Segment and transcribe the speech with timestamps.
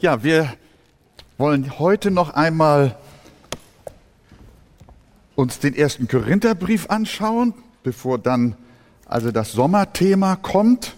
[0.00, 0.54] Ja, wir
[1.38, 2.96] wollen heute noch einmal
[5.34, 7.52] uns den ersten Korintherbrief anschauen,
[7.82, 8.54] bevor dann
[9.06, 10.94] also das Sommerthema kommt.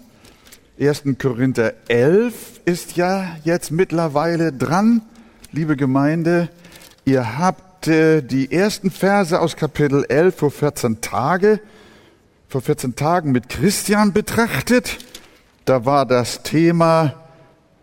[0.79, 1.17] 1.
[1.19, 5.01] Korinther 11 ist ja jetzt mittlerweile dran,
[5.51, 6.49] liebe Gemeinde.
[7.03, 11.59] Ihr habt äh, die ersten Verse aus Kapitel 11 vor 14 Tage,
[12.47, 14.99] vor 14 Tagen mit Christian betrachtet.
[15.65, 17.15] Da war das Thema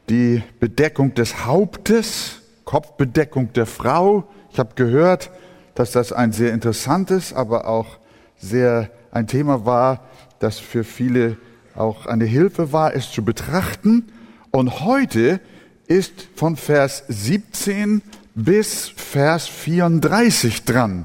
[0.09, 4.29] die Bedeckung des Hauptes, Kopfbedeckung der Frau.
[4.51, 5.31] Ich habe gehört,
[5.75, 7.99] dass das ein sehr interessantes, aber auch
[8.39, 10.05] sehr ein Thema war,
[10.39, 11.37] das für viele
[11.75, 14.09] auch eine Hilfe war, es zu betrachten.
[14.51, 15.41] Und heute
[15.87, 18.03] ist von Vers 17
[18.35, 21.05] bis Vers 34 dran.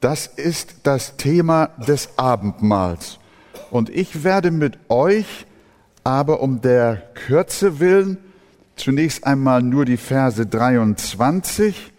[0.00, 3.18] Das ist das Thema des Abendmahls.
[3.70, 5.46] Und ich werde mit euch
[6.04, 8.18] aber um der Kürze willen
[8.82, 11.92] zunächst einmal nur die Verse 23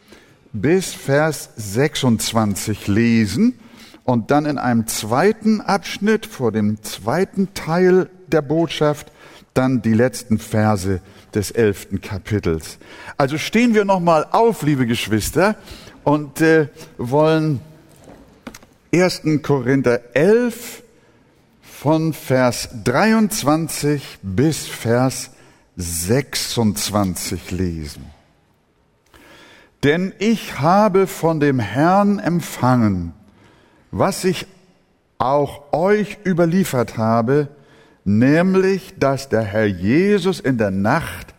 [0.52, 3.58] bis Vers 26 lesen
[4.03, 9.14] und dann in einem zweiten Abschnitt vor dem zweiten Teil der Botschaft
[9.54, 11.00] dann die letzten Verse
[11.34, 12.80] des elften Kapitels.
[13.17, 15.56] Also stehen wir nochmal auf, liebe Geschwister,
[16.04, 16.67] und äh,
[16.98, 17.61] wollen
[18.94, 19.22] 1.
[19.42, 20.84] Korinther 11
[21.61, 25.30] von Vers 23 bis Vers
[25.76, 28.06] 26 lesen.
[29.84, 33.14] Denn ich habe von dem Herrn empfangen,
[33.92, 34.48] was ich
[35.18, 37.50] auch euch überliefert habe,
[38.06, 41.34] nämlich dass der Herr Jesus in der Nacht,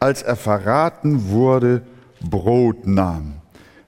[0.00, 1.82] als er verraten wurde,
[2.20, 3.34] Brot nahm,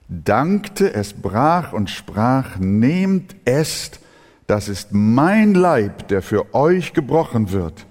[0.08, 4.00] dankte, es brach und sprach, nehmt, esst,
[4.46, 7.86] das ist mein Leib, der für euch gebrochen wird.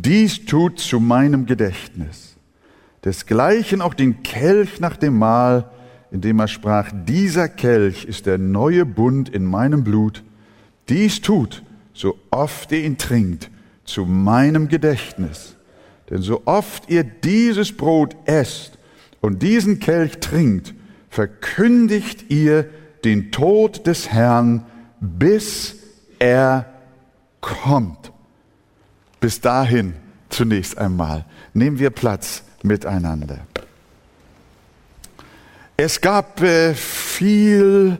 [0.00, 2.36] Dies tut zu meinem Gedächtnis.
[3.04, 5.70] Desgleichen auch den Kelch nach dem Mahl,
[6.10, 10.22] indem er sprach, dieser Kelch ist der neue Bund in meinem Blut.
[10.88, 13.50] Dies tut, so oft ihr ihn trinkt,
[13.84, 15.56] zu meinem Gedächtnis.
[16.08, 18.78] Denn so oft ihr dieses Brot esst
[19.20, 20.72] und diesen Kelch trinkt,
[21.10, 22.66] verkündigt ihr
[23.04, 24.64] den Tod des Herrn,
[25.00, 25.76] bis
[26.18, 26.66] er
[27.42, 28.12] kommt.
[29.22, 29.94] Bis dahin
[30.30, 31.24] zunächst einmal
[31.54, 33.46] nehmen wir Platz miteinander.
[35.76, 37.98] Es gab äh, viel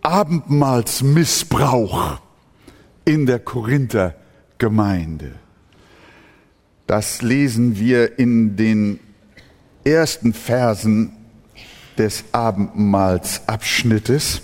[0.00, 2.22] Abendmahlsmissbrauch
[3.04, 4.14] in der Korinther
[4.56, 5.32] Gemeinde.
[6.86, 8.98] Das lesen wir in den
[9.84, 11.12] ersten Versen
[11.98, 14.40] des Abendmahlsabschnittes.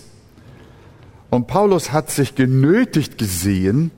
[1.31, 3.93] Und Paulus hat sich genötigt gesehen,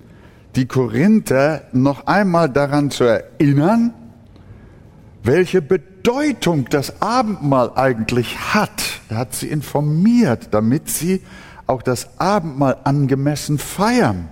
[0.57, 3.95] die Korinther noch einmal daran zu erinnern,
[5.23, 9.01] welche Bedeutung das Abendmahl eigentlich hat.
[9.09, 11.23] Er hat sie informiert, damit sie
[11.67, 14.29] auch das Abendmahl angemessen feiern.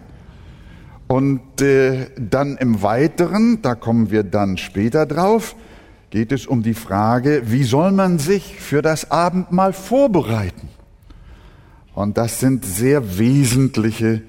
[1.07, 5.57] Und äh, dann im Weiteren, da kommen wir dann später drauf,
[6.11, 10.69] geht es um die Frage, wie soll man sich für das Abendmahl vorbereiten?
[11.95, 14.23] Und das sind sehr wesentliche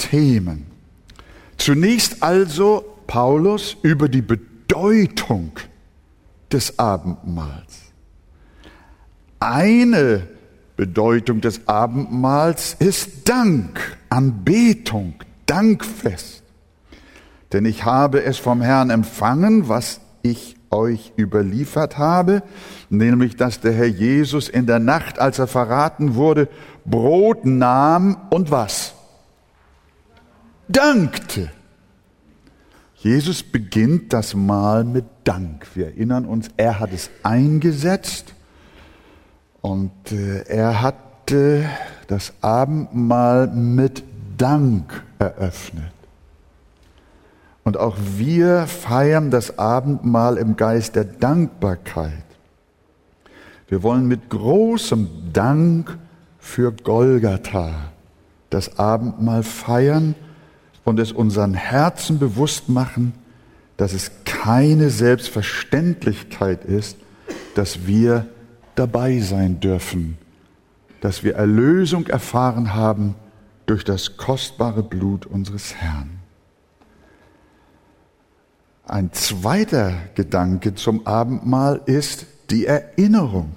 [0.00, 0.66] Themen.
[1.56, 5.52] Zunächst also Paulus über die Bedeutung
[6.50, 7.92] des Abendmahls.
[9.38, 10.26] Eine
[10.76, 15.14] Bedeutung des Abendmahls ist Dank, Anbetung,
[15.46, 16.42] Dankfest.
[17.52, 22.42] Denn ich habe es vom Herrn empfangen, was ich euch überliefert habe,
[22.88, 26.48] nämlich dass der Herr Jesus in der Nacht, als er verraten wurde,
[26.84, 28.94] Brot nahm und was?
[30.70, 31.50] Dankte.
[32.96, 35.66] Jesus beginnt das Mahl mit Dank.
[35.74, 38.34] Wir erinnern uns, er hat es eingesetzt
[39.62, 40.96] und äh, er hat
[42.08, 44.02] das Abendmahl mit
[44.36, 45.92] Dank eröffnet.
[47.62, 52.24] Und auch wir feiern das Abendmahl im Geist der Dankbarkeit.
[53.68, 55.96] Wir wollen mit großem Dank
[56.40, 57.92] für Golgatha
[58.48, 60.16] das Abendmahl feiern
[60.84, 63.14] und es unseren Herzen bewusst machen,
[63.76, 66.96] dass es keine Selbstverständlichkeit ist,
[67.54, 68.26] dass wir
[68.74, 70.18] dabei sein dürfen,
[71.00, 73.14] dass wir Erlösung erfahren haben
[73.66, 76.20] durch das kostbare Blut unseres Herrn.
[78.86, 83.52] Ein zweiter Gedanke zum Abendmahl ist die Erinnerung.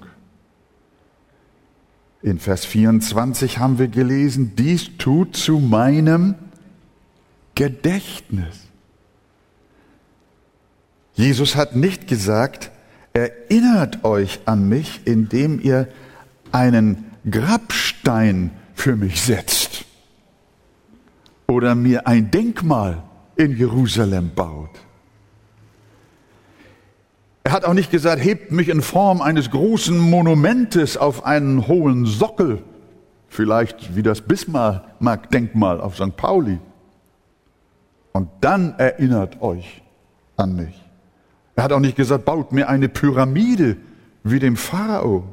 [2.22, 6.36] In Vers 24 haben wir gelesen, dies tut zu meinem
[7.54, 8.60] Gedächtnis.
[11.14, 12.70] Jesus hat nicht gesagt,
[13.12, 15.88] erinnert euch an mich, indem ihr
[16.50, 19.84] einen Grabstein für mich setzt
[21.46, 23.02] oder mir ein Denkmal
[23.36, 24.70] in Jerusalem baut.
[27.44, 32.06] Er hat auch nicht gesagt, hebt mich in Form eines großen Monumentes auf einen hohen
[32.06, 32.62] Sockel,
[33.28, 36.16] vielleicht wie das Bismarck-Denkmal auf St.
[36.16, 36.58] Pauli.
[38.14, 39.82] Und dann erinnert euch
[40.36, 40.80] an mich.
[41.56, 43.76] Er hat auch nicht gesagt, baut mir eine Pyramide
[44.22, 45.24] wie dem Pharao.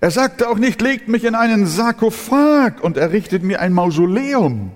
[0.00, 4.72] Er sagte auch nicht, legt mich in einen Sarkophag und errichtet mir ein Mausoleum,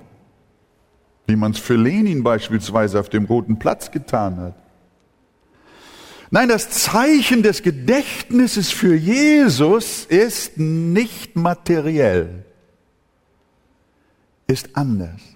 [1.26, 4.54] wie man es für Lenin beispielsweise auf dem Roten Platz getan hat.
[6.31, 12.44] Nein, das Zeichen des Gedächtnisses für Jesus ist nicht materiell,
[14.46, 15.36] ist anders.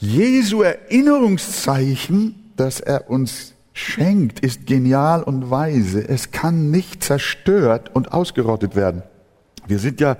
[0.00, 6.08] Jesu Erinnerungszeichen, das er uns schenkt, ist genial und weise.
[6.08, 9.02] Es kann nicht zerstört und ausgerottet werden.
[9.66, 10.16] Wir sind ja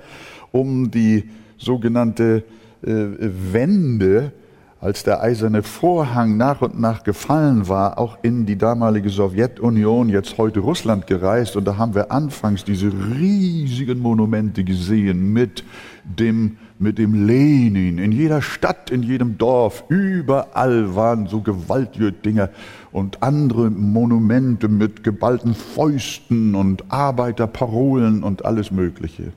[0.51, 2.43] um die sogenannte
[2.83, 4.33] äh, Wende
[4.79, 10.37] als der eiserne Vorhang nach und nach gefallen war, auch in die damalige Sowjetunion, jetzt
[10.39, 11.55] heute Russland gereist.
[11.55, 15.63] Und da haben wir anfangs diese riesigen Monumente gesehen mit
[16.03, 17.97] dem, mit dem Lenin.
[17.97, 22.49] In jeder Stadt, in jedem Dorf, überall waren so gewaltige Dinge
[22.91, 29.31] und andere Monumente mit geballten Fäusten und Arbeiterparolen und alles Mögliche.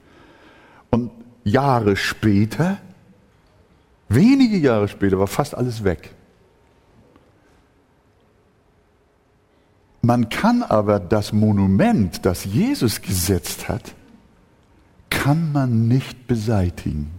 [0.90, 1.10] Und
[1.44, 2.78] Jahre später
[4.08, 6.14] Wenige Jahre später war fast alles weg.
[10.02, 13.94] Man kann aber das Monument, das Jesus gesetzt hat,
[15.08, 17.10] kann man nicht beseitigen.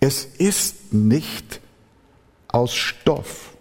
[0.00, 1.60] Es ist nicht
[2.48, 3.56] aus Stoff.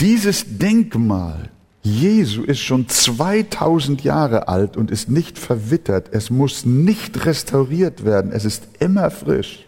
[0.00, 1.50] Dieses Denkmal
[1.86, 6.08] Jesu ist schon 2000 Jahre alt und ist nicht verwittert.
[6.10, 8.32] Es muss nicht restauriert werden.
[8.32, 9.66] Es ist immer frisch.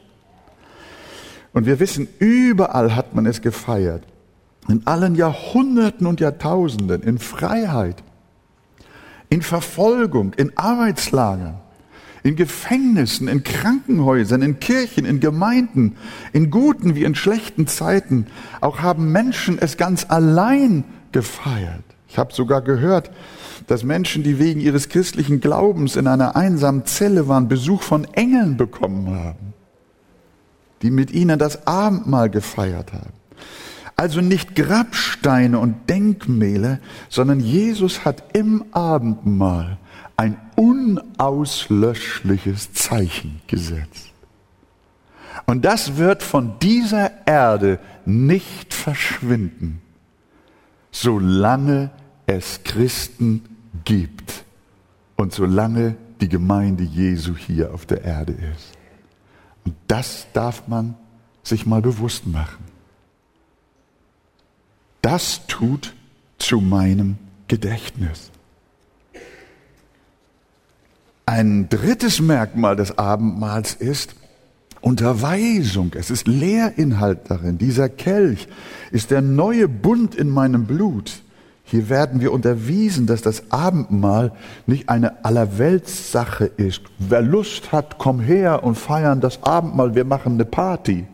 [1.52, 4.02] Und wir wissen, überall hat man es gefeiert.
[4.69, 8.02] In allen Jahrhunderten und Jahrtausenden, in Freiheit,
[9.31, 11.60] in Verfolgung, in Arbeitslagern,
[12.23, 15.97] in Gefängnissen, in Krankenhäusern, in Kirchen, in Gemeinden,
[16.32, 18.26] in guten wie in schlechten Zeiten.
[18.61, 21.85] Auch haben Menschen es ganz allein gefeiert.
[22.09, 23.11] Ich habe sogar gehört,
[23.67, 28.56] dass Menschen, die wegen ihres christlichen Glaubens in einer einsamen Zelle waren, Besuch von Engeln
[28.56, 29.53] bekommen haben,
[30.82, 33.12] die mit ihnen das Abendmahl gefeiert haben.
[33.94, 36.79] Also nicht Grabsteine und Denkmäler,
[37.09, 39.76] sondern Jesus hat im Abendmahl
[40.17, 44.12] ein unauslöschliches Zeichen gesetzt.
[45.46, 49.81] Und das wird von dieser Erde nicht verschwinden
[50.90, 51.90] solange
[52.26, 53.44] es Christen
[53.84, 54.44] gibt
[55.16, 58.72] und solange die Gemeinde Jesu hier auf der Erde ist.
[59.64, 60.96] Und das darf man
[61.43, 62.64] sich mal bewusst machen.
[65.02, 65.94] Das tut
[66.38, 68.31] zu meinem Gedächtnis.
[71.28, 74.14] Ein drittes Merkmal des Abendmahls ist,
[74.80, 77.58] Unterweisung, es ist Lehrinhalt darin.
[77.58, 78.48] Dieser Kelch
[78.92, 81.20] ist der neue Bund in meinem Blut.
[81.64, 84.32] Hier werden wir unterwiesen, dass das Abendmahl
[84.67, 86.81] nicht eine Allerweltssache ist.
[86.98, 91.06] Wer Lust hat, komm her und feiern das Abendmahl, wir machen eine Party.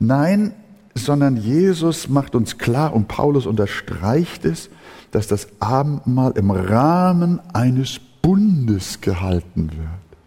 [0.00, 0.52] Nein,
[0.96, 4.68] sondern Jesus macht uns klar und Paulus unterstreicht es,
[5.14, 10.18] dass das Abendmahl im Rahmen eines Bundes gehalten wird.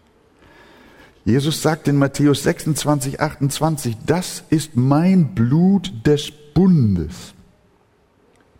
[1.26, 7.34] Jesus sagt in Matthäus 26, 28, das ist mein Blut des Bundes,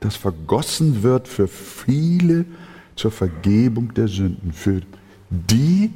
[0.01, 2.45] das vergossen wird für viele
[2.95, 4.83] zur Vergebung der Sünden, für
[5.31, 5.95] die,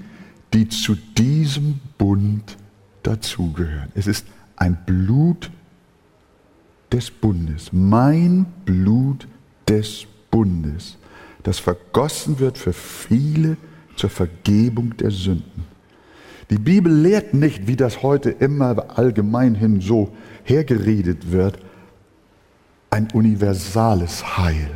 [0.54, 2.56] die zu diesem Bund
[3.02, 3.90] dazugehören.
[3.94, 5.50] Es ist ein Blut
[6.90, 9.28] des Bundes, mein Blut
[9.68, 10.96] des Bundes,
[11.44, 13.56] das vergossen wird für viele
[13.94, 15.64] zur Vergebung der Sünden.
[16.50, 20.12] Die Bibel lehrt nicht, wie das heute immer allgemein hin so
[20.42, 21.58] hergeredet wird,
[22.90, 24.70] ein universales Heil,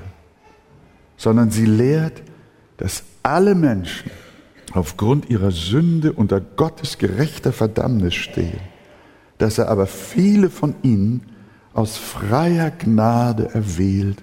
[1.17, 2.23] sondern sie lehrt,
[2.77, 4.11] dass alle Menschen
[4.73, 8.61] aufgrund ihrer Sünde unter Gottes gerechter Verdammnis stehen,
[9.39, 11.23] dass er aber viele von ihnen
[11.75, 14.23] aus freier Gnade erwählt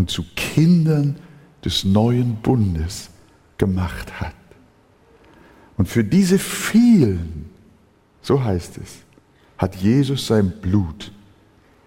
[0.00, 1.16] und zu Kindern
[1.62, 3.10] des neuen Bundes
[3.58, 4.34] gemacht hat.
[5.76, 7.50] Und für diese vielen,
[8.22, 9.00] so heißt es,
[9.58, 11.12] hat Jesus sein Blut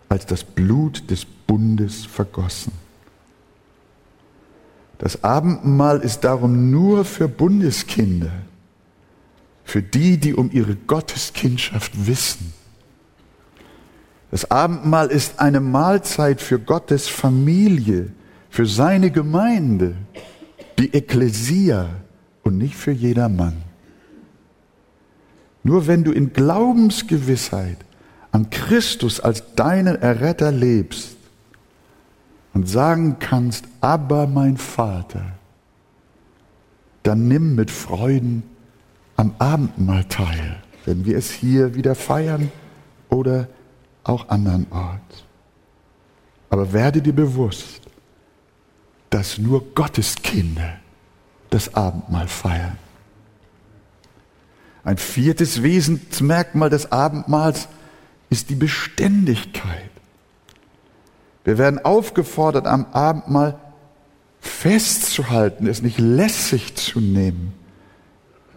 [0.10, 2.72] als das Blut des Bundes vergossen.
[5.00, 8.32] Das Abendmahl ist darum nur für Bundeskinder,
[9.64, 12.54] für die, die um ihre Gotteskindschaft wissen.
[14.34, 18.12] Das Abendmahl ist eine Mahlzeit für Gottes Familie,
[18.50, 19.94] für seine Gemeinde,
[20.80, 21.88] die Ekklesia
[22.42, 23.62] und nicht für jedermann.
[25.62, 27.78] Nur wenn du in Glaubensgewissheit
[28.32, 31.16] an Christus als deinen Erretter lebst
[32.56, 35.26] und sagen kannst, aber mein Vater,
[37.04, 38.42] dann nimm mit Freuden
[39.16, 42.52] am Abendmahl teil, wenn wir es hier wieder feiern
[43.12, 43.48] oder
[44.04, 45.24] auch andernorts.
[46.50, 47.82] Aber werde dir bewusst,
[49.10, 50.80] dass nur Gottes Kinder
[51.50, 52.78] das Abendmahl feiern.
[54.84, 57.68] Ein viertes Wesensmerkmal des Abendmahls
[58.30, 59.90] ist die Beständigkeit.
[61.44, 63.60] Wir werden aufgefordert, am Abendmahl
[64.40, 67.54] festzuhalten, es nicht lässig zu nehmen.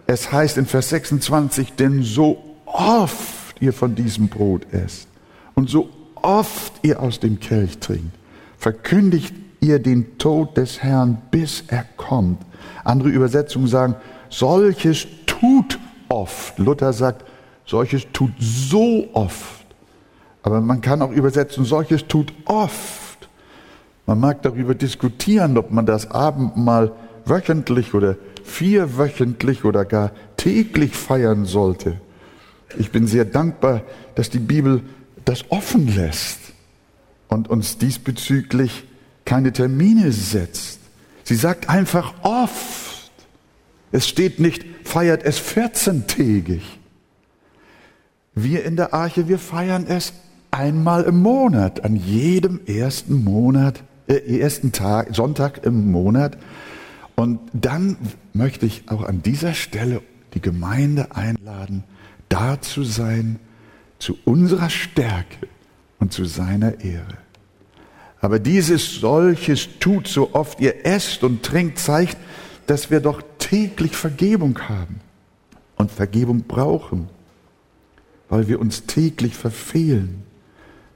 [0.07, 5.09] Es heißt in Vers 26, denn so oft ihr von diesem Brot esst
[5.57, 8.15] und so oft ihr aus dem Kelch trinkt,
[8.59, 12.41] verkündigt ihr den Tod des Herrn, bis er kommt.
[12.85, 13.97] Andere Übersetzungen sagen,
[14.29, 16.59] solches tut oft.
[16.59, 17.25] Luther sagt,
[17.65, 19.65] solches tut so oft.
[20.43, 23.29] Aber man kann auch übersetzen, solches tut oft.
[24.05, 26.93] Man mag darüber diskutieren, ob man das Abendmahl
[27.25, 32.01] wöchentlich oder vierwöchentlich oder gar täglich feiern sollte.
[32.79, 33.81] Ich bin sehr dankbar,
[34.15, 34.83] dass die Bibel
[35.26, 36.38] das offen lässt
[37.28, 38.85] und uns diesbezüglich
[39.26, 40.80] keine Termine setzt.
[41.25, 43.11] Sie sagt einfach oft.
[43.92, 46.62] Es steht nicht, feiert es 14-tägig.
[48.35, 50.12] Wir in der Arche, wir feiern es
[50.50, 56.38] einmal im Monat, an jedem ersten Monat, äh, ersten Tag, Sonntag im Monat.
[57.16, 57.97] Und dann
[58.33, 60.02] möchte ich auch an dieser Stelle
[60.35, 61.83] die Gemeinde einladen,
[62.28, 63.40] da zu sein,
[63.99, 65.49] zu unserer Stärke
[65.99, 67.19] und zu seiner Ehre.
[68.21, 72.17] Aber dieses solches tut, so oft ihr esst und trinkt, zeigt,
[72.67, 75.00] dass wir doch täglich Vergebung haben
[75.76, 77.09] und Vergebung brauchen,
[78.29, 80.25] weil wir uns täglich verfehlen,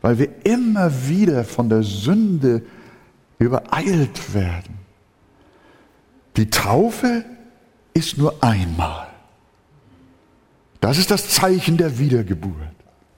[0.02, 2.62] weil wir immer wieder von der Sünde
[3.38, 4.78] übereilt werden.
[6.36, 7.24] Die Taufe
[7.94, 9.08] ist nur einmal.
[10.80, 12.54] Das ist das Zeichen der Wiedergeburt,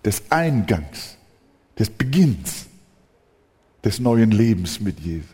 [0.04, 1.16] des Eingangs,
[1.78, 2.66] des Beginns
[3.84, 5.28] des neuen Lebens mit Jesus.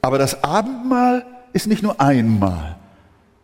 [0.00, 2.76] Aber das Abendmahl ist nicht nur einmal,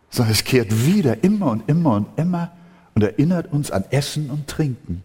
[0.09, 2.51] sondern es kehrt wieder immer und immer und immer
[2.93, 5.03] und erinnert uns an Essen und Trinken,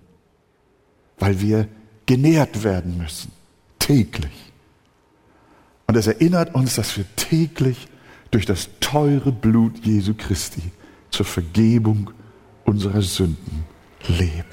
[1.19, 1.67] weil wir
[2.07, 3.33] genährt werden müssen,
[3.79, 4.53] täglich.
[5.87, 7.89] Und es erinnert uns, dass wir täglich
[8.31, 10.63] durch das teure Blut Jesu Christi
[11.11, 12.13] zur Vergebung
[12.65, 13.65] unserer Sünden
[14.09, 14.45] leben.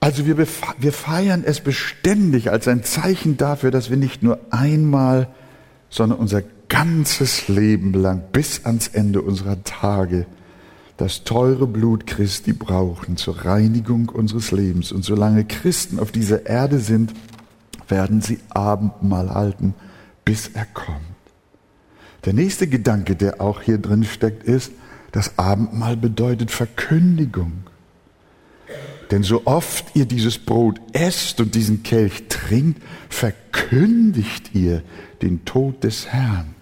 [0.00, 5.28] Also wir, wir feiern es beständig als ein Zeichen dafür, dass wir nicht nur einmal,
[5.90, 10.26] sondern unser ganzes Leben lang bis ans Ende unserer Tage
[10.98, 14.90] das teure Blut Christi brauchen zur Reinigung unseres Lebens.
[14.92, 17.12] Und solange Christen auf dieser Erde sind,
[17.86, 19.74] werden sie Abendmahl halten,
[20.24, 20.98] bis er kommt.
[22.24, 24.72] Der nächste Gedanke, der auch hier drin steckt, ist,
[25.12, 27.64] das Abendmahl bedeutet Verkündigung.
[29.10, 34.82] Denn so oft ihr dieses Brot esst und diesen Kelch trinkt, verkündigt ihr
[35.22, 36.54] den Tod des Herrn.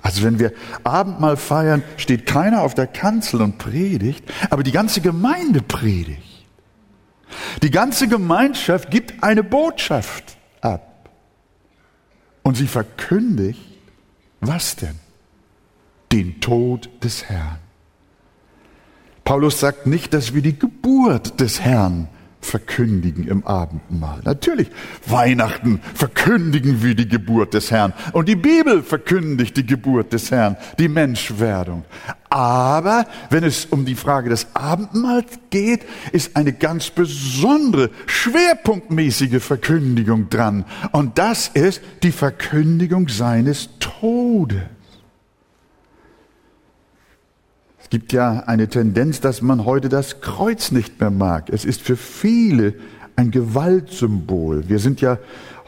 [0.00, 0.52] Also wenn wir
[0.84, 6.46] Abendmahl feiern, steht keiner auf der Kanzel und predigt, aber die ganze Gemeinde predigt.
[7.62, 11.08] Die ganze Gemeinschaft gibt eine Botschaft ab.
[12.42, 13.60] Und sie verkündigt,
[14.40, 14.98] was denn?
[16.14, 17.58] Den Tod des Herrn.
[19.24, 22.06] Paulus sagt nicht, dass wir die Geburt des Herrn
[22.40, 24.20] verkündigen im Abendmahl.
[24.22, 24.68] Natürlich,
[25.08, 30.56] Weihnachten verkündigen wir die Geburt des Herrn und die Bibel verkündigt die Geburt des Herrn,
[30.78, 31.84] die Menschwerdung.
[32.30, 35.80] Aber wenn es um die Frage des Abendmahls geht,
[36.12, 40.64] ist eine ganz besondere, schwerpunktmäßige Verkündigung dran.
[40.92, 44.62] Und das ist die Verkündigung seines Todes.
[47.83, 51.48] Es gibt ja eine Tendenz, dass man heute das Kreuz nicht mehr mag.
[51.48, 52.74] Es ist für viele
[53.14, 54.68] ein Gewaltsymbol.
[54.68, 55.18] Wir sind ja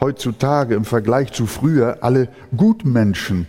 [0.01, 3.47] heutzutage im Vergleich zu früher alle Gutmenschen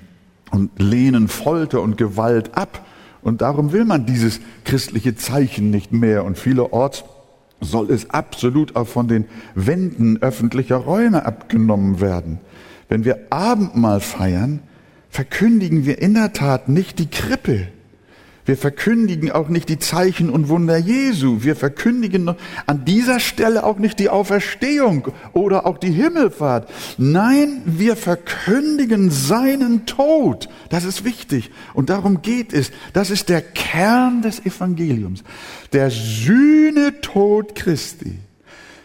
[0.53, 2.87] und lehnen Folter und Gewalt ab.
[3.21, 6.25] Und darum will man dieses christliche Zeichen nicht mehr.
[6.25, 7.03] Und vielerorts
[7.61, 9.25] soll es absolut auch von den
[9.57, 12.39] Wänden öffentlicher Räume abgenommen werden.
[12.89, 14.61] Wenn wir Abendmahl feiern,
[15.11, 17.67] verkündigen wir in der Tat nicht die Krippe,
[18.49, 21.43] wir verkündigen auch nicht die Zeichen und Wunder Jesu.
[21.43, 26.71] Wir verkündigen an dieser Stelle auch nicht die Auferstehung oder auch die Himmelfahrt.
[26.97, 30.49] Nein, wir verkündigen seinen Tod.
[30.71, 31.51] Das ist wichtig.
[31.75, 32.71] Und darum geht es.
[32.95, 35.25] Das ist der Kern des Evangeliums.
[35.75, 38.19] Der Sühnetod Christi.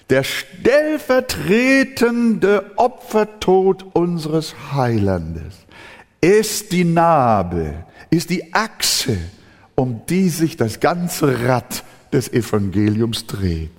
[0.10, 5.54] Der stellvertretende Opfertod unseres Heilandes
[6.20, 9.18] ist die Narbe, ist die Achse,
[9.76, 13.72] um die sich das ganze Rad des Evangeliums dreht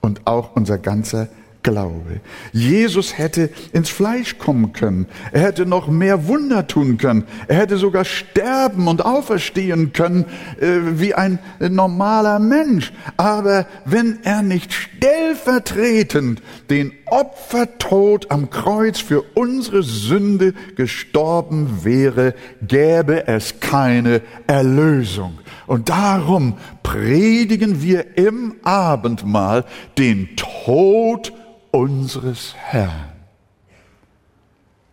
[0.00, 1.28] und auch unser ganzer
[1.62, 2.20] Glaube.
[2.52, 5.06] Jesus hätte ins Fleisch kommen können.
[5.30, 7.24] Er hätte noch mehr Wunder tun können.
[7.46, 10.24] Er hätte sogar sterben und auferstehen können
[10.60, 12.92] äh, wie ein normaler Mensch.
[13.16, 22.34] Aber wenn er nicht stellvertretend den Opfertod am Kreuz für unsere Sünde gestorben wäre,
[22.66, 25.38] gäbe es keine Erlösung.
[25.66, 29.64] Und darum predigen wir im Abendmahl
[29.98, 31.32] den Tod
[31.70, 33.12] unseres Herrn,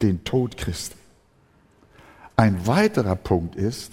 [0.01, 0.95] den Tod Christi.
[2.35, 3.91] Ein weiterer Punkt ist,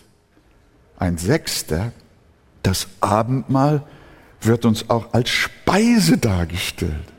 [0.99, 1.92] ein sechster,
[2.62, 3.83] das Abendmahl
[4.40, 7.12] wird uns auch als Speise dargestellt.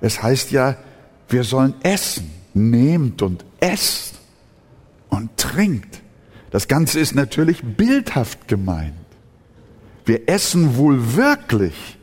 [0.00, 0.76] Es heißt ja,
[1.28, 4.14] wir sollen essen, nehmt und esst
[5.08, 6.00] und trinkt.
[6.50, 8.94] Das Ganze ist natürlich bildhaft gemeint.
[10.04, 11.98] Wir essen wohl wirklich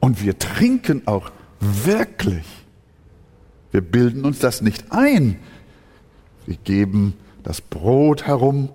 [0.00, 2.44] und wir trinken auch wirklich.
[3.70, 5.38] Wir bilden uns das nicht ein.
[6.46, 8.70] Wir geben das Brot herum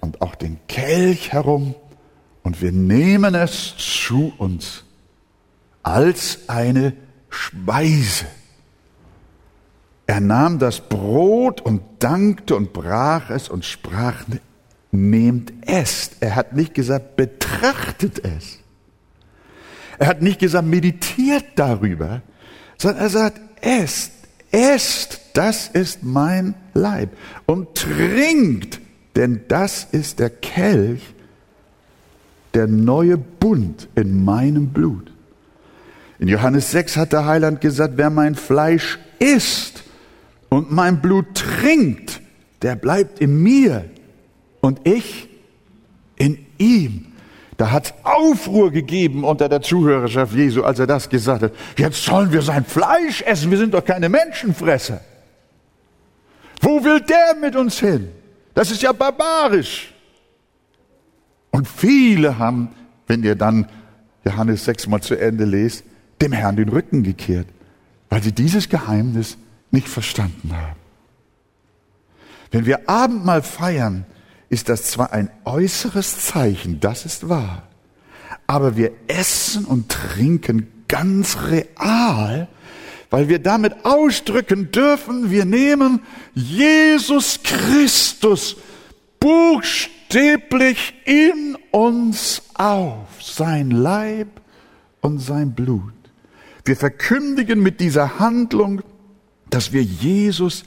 [0.00, 1.74] und auch den Kelch herum
[2.42, 4.84] und wir nehmen es zu uns
[5.82, 6.92] als eine
[7.30, 8.26] Speise.
[10.06, 14.22] Er nahm das Brot und dankte und brach es und sprach,
[14.92, 16.12] nehmt es.
[16.20, 18.60] Er hat nicht gesagt, betrachtet es.
[19.98, 22.22] Er hat nicht gesagt, meditiert darüber,
[22.78, 24.12] sondern er sagt, esst,
[24.52, 27.10] esst, das ist mein Leib
[27.46, 28.80] und trinkt,
[29.16, 31.02] denn das ist der Kelch,
[32.54, 35.12] der neue Bund in meinem Blut.
[36.18, 39.82] In Johannes 6 hat der Heiland gesagt, wer mein Fleisch isst
[40.48, 42.20] und mein Blut trinkt,
[42.62, 43.84] der bleibt in mir
[44.60, 45.28] und ich
[46.16, 47.06] in ihm.
[47.56, 51.52] Da hat Aufruhr gegeben unter der Zuhörerschaft Jesu, als er das gesagt hat.
[51.76, 55.00] Jetzt sollen wir sein Fleisch essen, wir sind doch keine Menschenfresser.
[56.60, 58.08] Wo will der mit uns hin?
[58.54, 59.92] Das ist ja barbarisch.
[61.50, 62.68] Und viele haben,
[63.06, 63.68] wenn ihr dann
[64.24, 65.84] Johannes 6 mal zu Ende lest,
[66.20, 67.46] dem Herrn den Rücken gekehrt,
[68.10, 69.38] weil sie dieses Geheimnis
[69.76, 70.80] nicht verstanden haben.
[72.50, 74.06] Wenn wir Abendmahl feiern,
[74.48, 77.64] ist das zwar ein äußeres Zeichen, das ist wahr,
[78.46, 82.48] aber wir essen und trinken ganz real,
[83.10, 86.00] weil wir damit ausdrücken dürfen, wir nehmen
[86.34, 88.56] Jesus Christus
[89.20, 94.28] buchstäblich in uns auf, sein Leib
[95.00, 95.92] und sein Blut.
[96.64, 98.82] Wir verkündigen mit dieser Handlung,
[99.50, 100.64] dass wir Jesus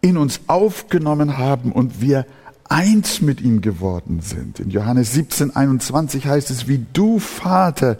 [0.00, 2.26] in uns aufgenommen haben und wir
[2.68, 4.60] eins mit ihm geworden sind.
[4.60, 7.98] In Johannes 17, 21 heißt es, wie du, Vater,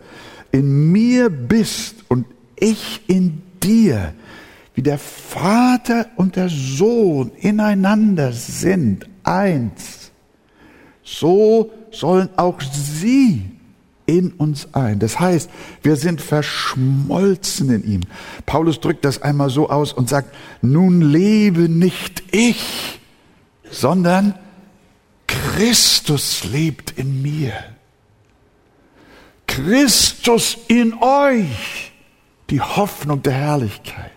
[0.53, 4.15] in mir bist und ich in dir,
[4.75, 10.13] wie der Vater und der Sohn ineinander sind, eins.
[11.03, 13.58] So sollen auch sie
[14.09, 14.99] in uns ein.
[14.99, 15.51] Das heißt,
[15.83, 18.01] wir sind verschmolzen in ihm.
[18.47, 22.99] Paulus drückt das einmal so aus und sagt, nun lebe nicht ich,
[23.71, 24.35] sondern
[25.27, 27.53] Christus lebt in mir.
[29.47, 31.93] Christus in euch,
[32.49, 34.13] die Hoffnung der Herrlichkeit.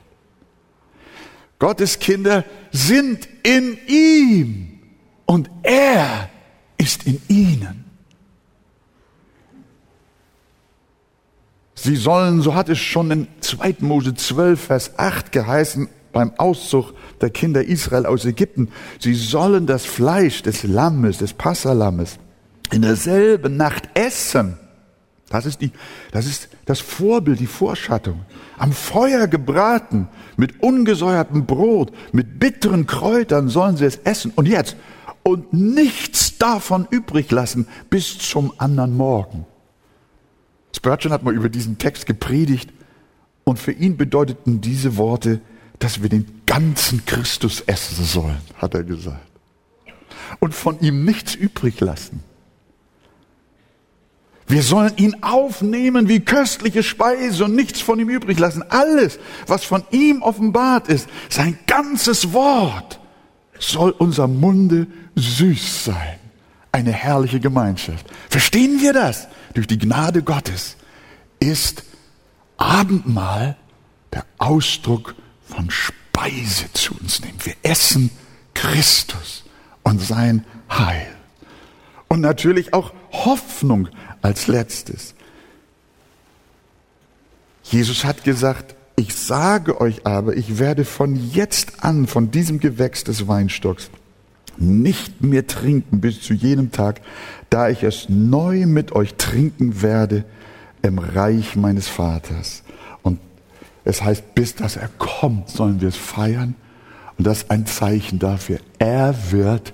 [1.59, 4.79] Gottes Kinder sind in ihm
[5.25, 6.29] und er
[6.77, 7.80] ist in ihnen.
[11.83, 13.77] Sie sollen, so hat es schon in 2.
[13.79, 18.67] Mose 12, Vers 8 geheißen, beim Auszug der Kinder Israel aus Ägypten,
[18.99, 22.19] sie sollen das Fleisch des Lammes, des Passalammes,
[22.71, 24.59] in derselben Nacht essen.
[25.29, 25.71] Das ist, die,
[26.11, 28.25] das ist das Vorbild, die Vorschattung.
[28.59, 34.33] Am Feuer gebraten, mit ungesäuertem Brot, mit bitteren Kräutern sollen sie es essen.
[34.35, 34.75] Und jetzt,
[35.23, 39.47] und nichts davon übrig lassen bis zum anderen Morgen.
[40.75, 42.71] Spurgeon hat mal über diesen Text gepredigt
[43.43, 45.41] und für ihn bedeuteten diese Worte,
[45.79, 49.27] dass wir den ganzen Christus essen sollen, hat er gesagt.
[50.39, 52.23] Und von ihm nichts übrig lassen.
[54.47, 58.63] Wir sollen ihn aufnehmen wie köstliche Speise und nichts von ihm übrig lassen.
[58.69, 62.99] Alles, was von ihm offenbart ist, sein ganzes Wort,
[63.57, 66.19] soll unser Munde süß sein.
[66.73, 68.05] Eine herrliche Gemeinschaft.
[68.29, 69.27] Verstehen wir das?
[69.53, 70.77] Durch die Gnade Gottes
[71.39, 71.83] ist
[72.57, 73.57] Abendmahl
[74.13, 75.15] der Ausdruck
[75.47, 77.37] von Speise zu uns nehmen.
[77.43, 78.11] Wir essen
[78.53, 79.43] Christus
[79.83, 81.07] und sein Heil.
[82.07, 83.89] Und natürlich auch Hoffnung
[84.21, 85.15] als letztes.
[87.63, 93.03] Jesus hat gesagt, ich sage euch aber, ich werde von jetzt an, von diesem Gewächs
[93.03, 93.89] des Weinstocks,
[94.57, 97.01] nicht mehr trinken bis zu jenem Tag,
[97.49, 100.23] da ich es neu mit euch trinken werde
[100.81, 102.63] im Reich meines Vaters.
[103.03, 103.19] Und
[103.83, 106.55] es heißt, bis dass er kommt, sollen wir es feiern.
[107.17, 109.73] Und das ist ein Zeichen dafür, er wird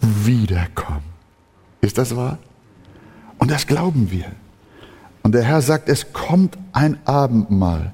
[0.00, 1.12] wiederkommen.
[1.80, 2.38] Ist das wahr?
[3.38, 4.26] Und das glauben wir.
[5.22, 7.92] Und der Herr sagt, es kommt ein Abendmahl,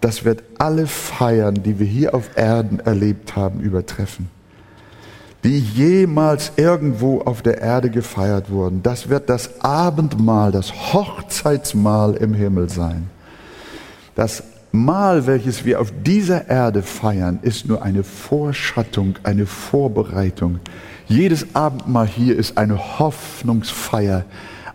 [0.00, 4.30] das wird alle Feiern, die wir hier auf Erden erlebt haben, übertreffen
[5.44, 8.82] die jemals irgendwo auf der Erde gefeiert wurden.
[8.82, 13.08] Das wird das Abendmahl, das Hochzeitsmahl im Himmel sein.
[14.14, 20.58] Das Mahl, welches wir auf dieser Erde feiern, ist nur eine Vorschattung, eine Vorbereitung.
[21.06, 24.24] Jedes Abendmahl hier ist eine Hoffnungsfeier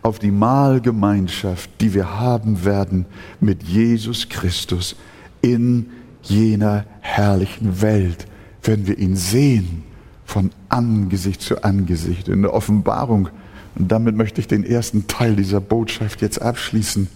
[0.02, 3.06] auf die Mahlgemeinschaft, die wir haben werden
[3.40, 4.96] mit Jesus Christus
[5.42, 5.92] in
[6.24, 8.26] jener herrlichen Welt,
[8.64, 9.84] wenn wir ihn sehen
[10.26, 13.30] von Angesicht zu Angesicht in der Offenbarung.
[13.76, 17.08] Und damit möchte ich den ersten Teil dieser Botschaft jetzt abschließen.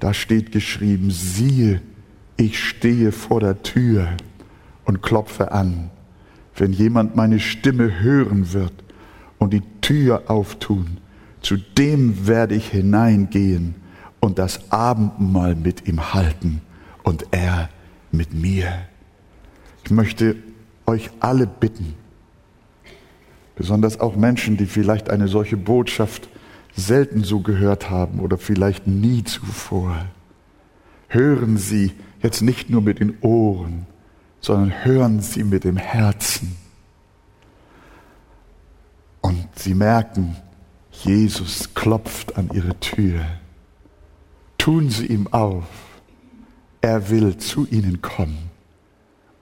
[0.00, 1.80] Da steht geschrieben, siehe,
[2.36, 4.08] ich stehe vor der Tür
[4.84, 5.90] und klopfe an.
[6.56, 8.72] Wenn jemand meine Stimme hören wird
[9.38, 10.98] und die Tür auftun,
[11.40, 13.74] zu dem werde ich hineingehen
[14.20, 16.62] und das Abendmahl mit ihm halten
[17.02, 17.68] und er
[18.12, 18.68] mit mir.
[19.84, 20.36] Ich möchte
[20.86, 21.94] euch alle bitten,
[23.56, 26.28] Besonders auch Menschen, die vielleicht eine solche Botschaft
[26.76, 30.06] selten so gehört haben oder vielleicht nie zuvor.
[31.08, 33.86] Hören Sie jetzt nicht nur mit den Ohren,
[34.40, 36.56] sondern hören Sie mit dem Herzen.
[39.20, 40.36] Und Sie merken,
[40.90, 43.20] Jesus klopft an Ihre Tür.
[44.58, 45.64] Tun Sie ihm auf.
[46.80, 48.50] Er will zu Ihnen kommen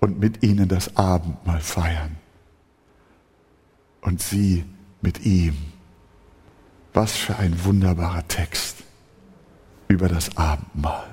[0.00, 2.21] und mit Ihnen das Abendmahl feiern
[4.02, 4.64] und sie
[5.00, 5.56] mit ihm.
[6.92, 8.76] Was für ein wunderbarer Text
[9.88, 11.06] über das Abendmahl.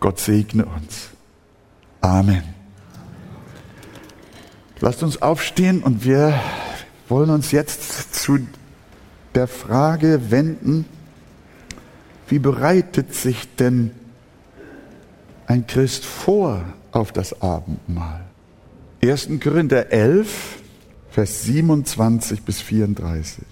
[0.00, 1.10] Gott segne uns.
[2.00, 2.42] Amen.
[4.80, 6.40] Lasst uns aufstehen und wir
[7.08, 8.38] wollen uns jetzt zu
[9.34, 10.86] der Frage wenden,
[12.28, 13.90] wie bereitet sich denn
[15.46, 18.24] ein Christ vor auf das Abendmahl?
[19.02, 19.28] 1.
[19.42, 20.59] Korinther 11,
[21.10, 23.44] Vers 27 bis 34.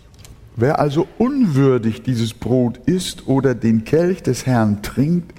[0.54, 5.32] Wer also unwürdig dieses Brot isst oder den Kelch des Herrn trinkt,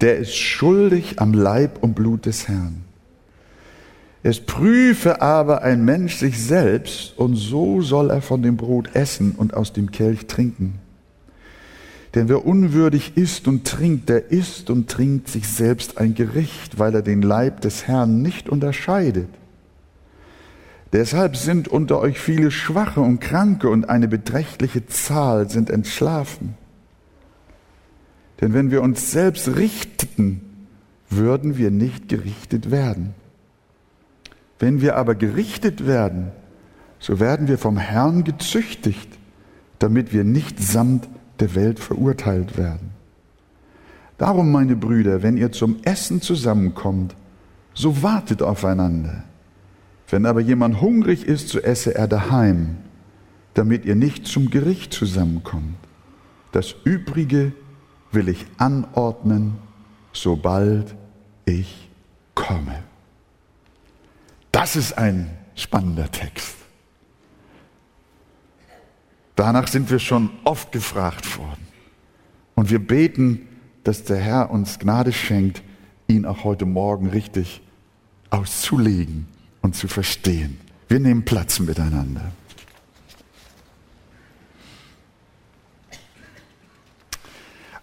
[0.00, 2.82] der ist schuldig am Leib und Blut des Herrn.
[4.22, 9.32] Es prüfe aber ein Mensch sich selbst, und so soll er von dem Brot essen
[9.32, 10.74] und aus dem Kelch trinken.
[12.14, 16.94] Denn wer unwürdig isst und trinkt, der isst und trinkt sich selbst ein Gericht, weil
[16.94, 19.28] er den Leib des Herrn nicht unterscheidet.
[20.92, 26.54] Deshalb sind unter euch viele Schwache und Kranke und eine beträchtliche Zahl sind entschlafen.
[28.40, 30.40] Denn wenn wir uns selbst richteten,
[31.08, 33.14] würden wir nicht gerichtet werden.
[34.58, 36.32] Wenn wir aber gerichtet werden,
[36.98, 39.08] so werden wir vom Herrn gezüchtigt,
[39.78, 42.90] damit wir nicht samt der Welt verurteilt werden.
[44.18, 47.14] Darum, meine Brüder, wenn ihr zum Essen zusammenkommt,
[47.72, 49.24] so wartet aufeinander.
[50.10, 52.78] Wenn aber jemand hungrig ist, so esse er daheim,
[53.54, 55.76] damit ihr nicht zum Gericht zusammenkommt.
[56.50, 57.52] Das Übrige
[58.10, 59.58] will ich anordnen,
[60.12, 60.96] sobald
[61.44, 61.88] ich
[62.34, 62.82] komme.
[64.50, 66.56] Das ist ein spannender Text.
[69.36, 71.66] Danach sind wir schon oft gefragt worden.
[72.56, 73.48] Und wir beten,
[73.84, 75.62] dass der Herr uns Gnade schenkt,
[76.08, 77.62] ihn auch heute Morgen richtig
[78.28, 79.28] auszulegen
[79.62, 80.58] und zu verstehen.
[80.88, 82.32] Wir nehmen Platz miteinander.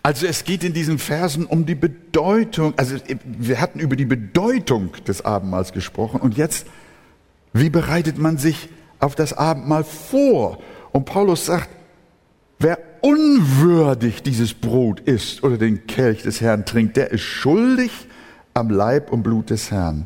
[0.08, 4.94] Also es geht in diesen Versen um die Bedeutung, also wir hatten über die Bedeutung
[5.06, 6.66] des Abendmahls gesprochen und jetzt,
[7.52, 10.60] wie bereitet man sich auf das Abendmahl vor?
[10.94, 11.68] Und Paulus sagt,
[12.58, 17.92] wer unwürdig dieses Brot isst oder den Kelch des Herrn trinkt, der ist schuldig
[18.54, 20.06] am Leib und Blut des Herrn.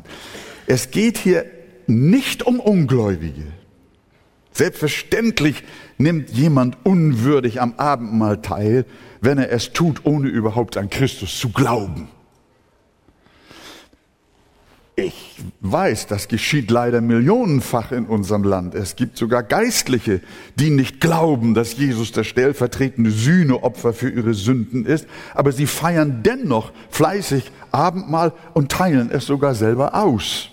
[0.66, 1.44] Es geht hier
[1.92, 3.44] nicht um Ungläubige.
[4.52, 5.64] Selbstverständlich
[5.96, 8.84] nimmt jemand unwürdig am Abendmahl teil,
[9.20, 12.08] wenn er es tut, ohne überhaupt an Christus zu glauben.
[14.94, 18.74] Ich weiß, das geschieht leider millionenfach in unserem Land.
[18.74, 20.20] Es gibt sogar Geistliche,
[20.56, 26.22] die nicht glauben, dass Jesus das stellvertretende Sühneopfer für ihre Sünden ist, aber sie feiern
[26.22, 30.51] dennoch fleißig Abendmahl und teilen es sogar selber aus.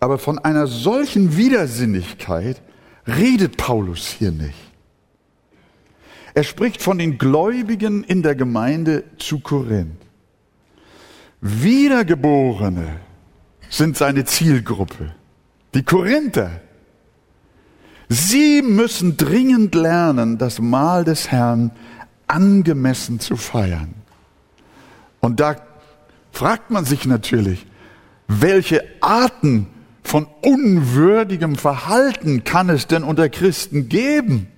[0.00, 2.60] Aber von einer solchen Widersinnigkeit
[3.06, 4.70] redet Paulus hier nicht.
[6.32, 10.00] Er spricht von den Gläubigen in der Gemeinde zu Korinth.
[11.40, 13.00] Wiedergeborene
[13.68, 15.14] sind seine Zielgruppe,
[15.74, 16.60] die Korinther.
[18.08, 21.70] Sie müssen dringend lernen, das Mahl des Herrn
[22.26, 23.94] angemessen zu feiern.
[25.20, 25.56] Und da
[26.32, 27.66] fragt man sich natürlich,
[28.28, 29.66] welche Arten
[30.02, 34.48] von unwürdigem Verhalten kann es denn unter Christen geben?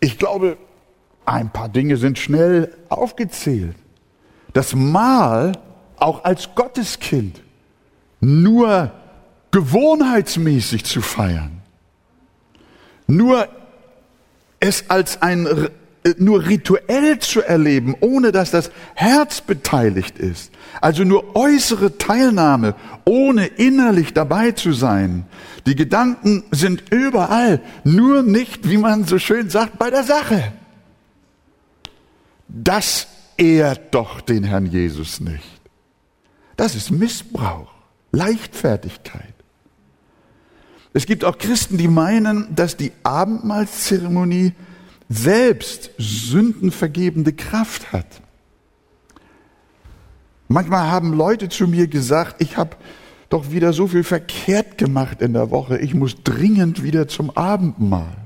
[0.00, 0.56] Ich glaube,
[1.24, 3.76] ein paar Dinge sind schnell aufgezählt.
[4.52, 5.52] Das Mahl
[5.96, 7.40] auch als Gotteskind
[8.20, 8.92] nur
[9.50, 11.62] gewohnheitsmäßig zu feiern,
[13.06, 13.48] nur
[14.60, 15.46] es als ein
[16.18, 20.52] nur rituell zu erleben, ohne dass das Herz beteiligt ist.
[20.80, 25.24] Also nur äußere Teilnahme, ohne innerlich dabei zu sein.
[25.66, 30.52] Die Gedanken sind überall, nur nicht, wie man so schön sagt, bei der Sache.
[32.48, 33.06] Das
[33.38, 35.60] ehrt doch den Herrn Jesus nicht.
[36.56, 37.72] Das ist Missbrauch,
[38.12, 39.34] Leichtfertigkeit.
[40.92, 44.52] Es gibt auch Christen, die meinen, dass die Abendmahlzeremonie
[45.08, 48.06] selbst sündenvergebende Kraft hat.
[50.48, 52.76] Manchmal haben Leute zu mir gesagt, ich habe
[53.28, 58.16] doch wieder so viel verkehrt gemacht in der Woche, ich muss dringend wieder zum Abendmahl.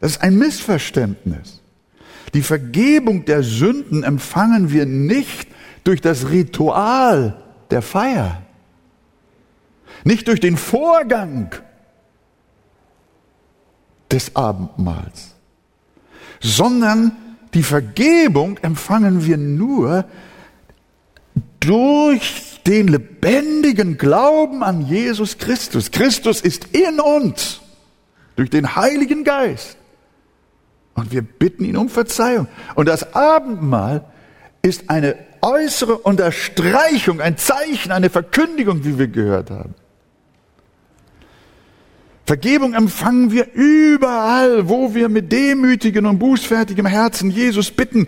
[0.00, 1.60] Das ist ein Missverständnis.
[2.34, 5.48] Die Vergebung der Sünden empfangen wir nicht
[5.84, 8.42] durch das Ritual der Feier,
[10.04, 11.54] nicht durch den Vorgang,
[14.10, 15.34] des Abendmahls,
[16.40, 17.12] sondern
[17.54, 20.04] die Vergebung empfangen wir nur
[21.60, 25.90] durch den lebendigen Glauben an Jesus Christus.
[25.90, 27.60] Christus ist in uns
[28.36, 29.76] durch den Heiligen Geist.
[30.94, 32.46] Und wir bitten ihn um Verzeihung.
[32.74, 34.04] Und das Abendmahl
[34.62, 39.74] ist eine äußere Unterstreichung, ein Zeichen, eine Verkündigung, wie wir gehört haben.
[42.26, 48.06] Vergebung empfangen wir überall, wo wir mit demütigem und bußfertigem Herzen Jesus bitten.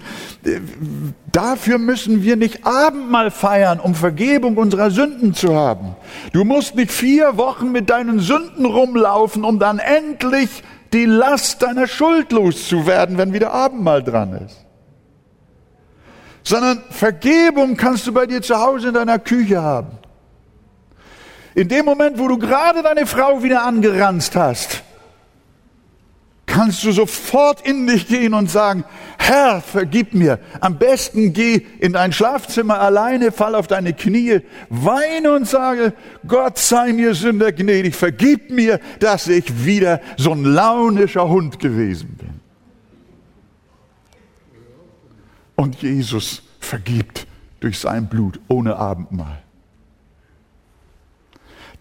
[1.33, 5.97] Dafür müssen wir nicht Abendmahl feiern, um Vergebung unserer Sünden zu haben.
[6.33, 11.89] Du musst nicht vier Wochen mit deinen Sünden rumlaufen, um dann endlich die Last deiner
[11.89, 14.65] Schuld loszuwerden, wenn wieder Abendmahl dran ist.
[16.45, 19.99] Sondern Vergebung kannst du bei dir zu Hause in deiner Küche haben.
[21.55, 24.83] In dem Moment, wo du gerade deine Frau wieder angeranzt hast,
[26.47, 28.85] kannst du sofort in dich gehen und sagen,
[29.19, 30.39] Herr, vergib mir.
[30.61, 35.95] Am besten geh in dein Schlafzimmer alleine, fall auf deine Knie, weine und sage,
[36.27, 42.17] Gott sei mir Sünder gnädig, vergib mir, dass ich wieder so ein launischer Hund gewesen
[42.19, 42.41] bin.
[45.57, 47.27] Und Jesus vergibt
[47.61, 49.42] durch sein Blut ohne Abendmahl.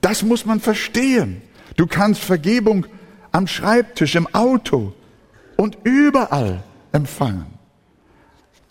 [0.02, 1.42] Das muss man verstehen.
[1.78, 2.86] Du kannst Vergebung
[3.32, 4.94] am Schreibtisch, im Auto
[5.56, 7.46] und überall empfangen.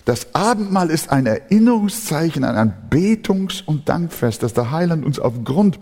[0.05, 5.79] Das Abendmahl ist ein Erinnerungszeichen, ein Anbetungs- und Dankfest, dass der Heiland uns aufgrund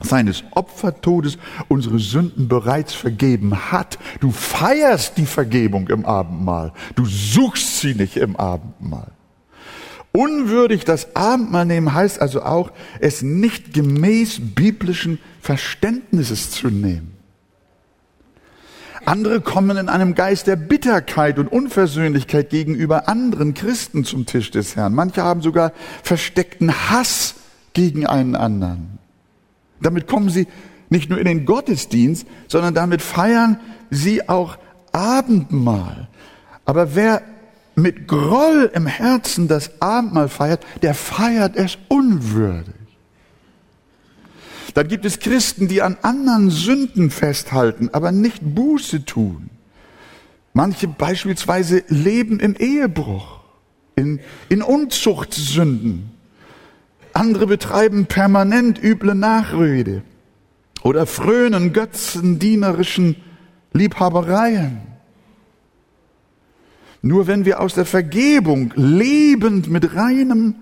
[0.00, 3.98] seines Opfertodes unsere Sünden bereits vergeben hat.
[4.20, 6.72] Du feierst die Vergebung im Abendmahl.
[6.94, 9.12] Du suchst sie nicht im Abendmahl.
[10.16, 17.16] Unwürdig das Abendmahl nehmen heißt also auch, es nicht gemäß biblischen Verständnisses zu nehmen.
[19.04, 24.76] Andere kommen in einem Geist der Bitterkeit und Unversöhnlichkeit gegenüber anderen Christen zum Tisch des
[24.76, 24.94] Herrn.
[24.94, 25.72] Manche haben sogar
[26.04, 27.34] versteckten Hass
[27.72, 29.00] gegen einen anderen.
[29.82, 30.46] Damit kommen sie
[30.90, 33.58] nicht nur in den Gottesdienst, sondern damit feiern
[33.90, 34.58] sie auch
[34.92, 36.06] Abendmahl.
[36.64, 37.20] Aber wer
[37.76, 42.74] mit Groll im Herzen das Abendmahl feiert, der feiert es unwürdig.
[44.74, 49.50] Dann gibt es Christen, die an anderen Sünden festhalten, aber nicht Buße tun.
[50.52, 53.40] Manche beispielsweise leben im Ehebruch,
[53.96, 56.10] in, in Unzuchtsünden.
[57.12, 60.02] Andere betreiben permanent üble Nachrede
[60.82, 63.16] oder frönen götzendienerischen
[63.72, 64.93] Liebhabereien.
[67.04, 70.54] Nur wenn wir aus der Vergebung lebend mit reinem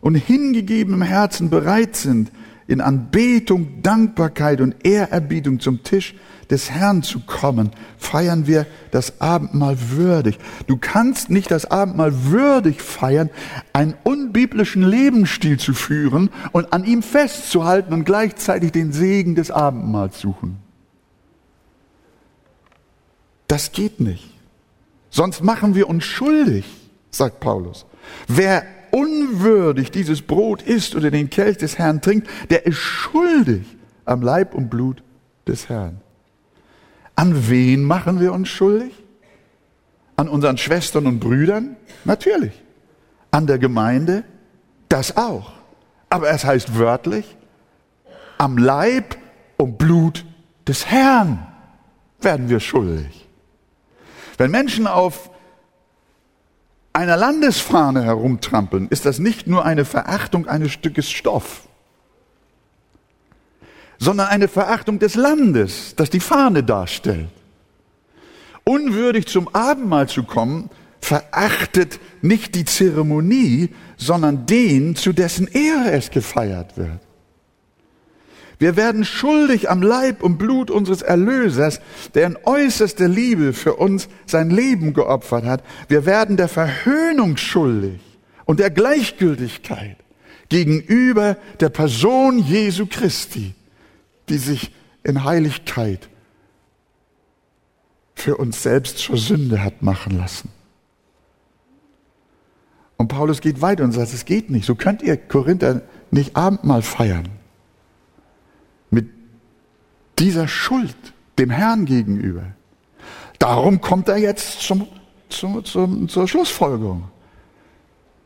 [0.00, 2.32] und hingegebenem Herzen bereit sind,
[2.66, 6.14] in Anbetung, Dankbarkeit und Ehrerbietung zum Tisch
[6.48, 10.38] des Herrn zu kommen, feiern wir das Abendmahl würdig.
[10.66, 13.28] Du kannst nicht das Abendmahl würdig feiern,
[13.74, 20.18] einen unbiblischen Lebensstil zu führen und an ihm festzuhalten und gleichzeitig den Segen des Abendmahls
[20.18, 20.56] suchen.
[23.48, 24.29] Das geht nicht.
[25.10, 26.64] Sonst machen wir uns schuldig,
[27.10, 27.84] sagt Paulus.
[28.28, 33.64] Wer unwürdig dieses Brot isst oder den Kelch des Herrn trinkt, der ist schuldig
[34.04, 35.02] am Leib und Blut
[35.46, 36.00] des Herrn.
[37.16, 38.92] An wen machen wir uns schuldig?
[40.16, 41.76] An unseren Schwestern und Brüdern?
[42.04, 42.52] Natürlich.
[43.30, 44.24] An der Gemeinde?
[44.88, 45.52] Das auch.
[46.08, 47.36] Aber es heißt wörtlich,
[48.38, 49.16] am Leib
[49.56, 50.24] und Blut
[50.66, 51.46] des Herrn
[52.20, 53.28] werden wir schuldig.
[54.40, 55.28] Wenn Menschen auf
[56.94, 61.68] einer Landesfahne herumtrampeln, ist das nicht nur eine Verachtung eines Stückes Stoff,
[63.98, 67.28] sondern eine Verachtung des Landes, das die Fahne darstellt.
[68.64, 70.70] Unwürdig zum Abendmahl zu kommen,
[71.02, 77.00] verachtet nicht die Zeremonie, sondern den, zu dessen Ehre es gefeiert wird.
[78.60, 81.80] Wir werden schuldig am Leib und Blut unseres Erlösers,
[82.12, 85.64] der in äußerster Liebe für uns sein Leben geopfert hat.
[85.88, 88.02] Wir werden der Verhöhnung schuldig
[88.44, 89.96] und der Gleichgültigkeit
[90.50, 93.54] gegenüber der Person Jesu Christi,
[94.28, 94.70] die sich
[95.04, 96.10] in Heiligkeit
[98.14, 100.50] für uns selbst zur Sünde hat machen lassen.
[102.98, 104.66] Und Paulus geht weiter und sagt, es geht nicht.
[104.66, 107.39] So könnt ihr Korinther nicht Abendmahl feiern
[110.20, 110.94] dieser Schuld
[111.38, 112.44] dem Herrn gegenüber.
[113.38, 114.86] Darum kommt er jetzt zum,
[115.30, 117.04] zum, zum, zur Schlussfolgerung.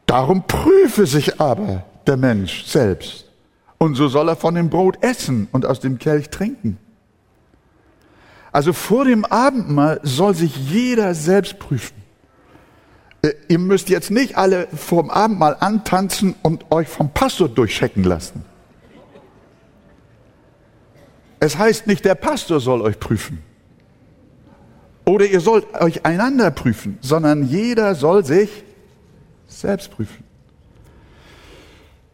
[0.06, 3.30] Darum prüfe sich aber der Mensch selbst.
[3.78, 6.78] Und so soll er von dem Brot essen und aus dem Kelch trinken.
[8.52, 11.96] Also vor dem Abendmahl soll sich jeder selbst prüfen.
[13.22, 18.04] Äh, ihr müsst jetzt nicht alle vor dem Abendmahl antanzen und euch vom Pastor durchchecken
[18.04, 18.44] lassen.
[21.44, 23.42] Es heißt nicht, der Pastor soll euch prüfen.
[25.04, 28.64] Oder ihr sollt euch einander prüfen, sondern jeder soll sich
[29.46, 30.24] selbst prüfen.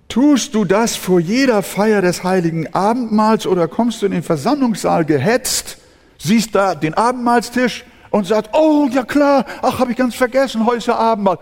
[0.09, 5.05] Tust du das vor jeder Feier des heiligen Abendmahls oder kommst du in den Versammlungssaal
[5.05, 5.79] gehetzt,
[6.19, 10.97] siehst da den Abendmahlstisch und sagst, oh ja klar, ach habe ich ganz vergessen, heute
[10.97, 11.38] Abendmahl.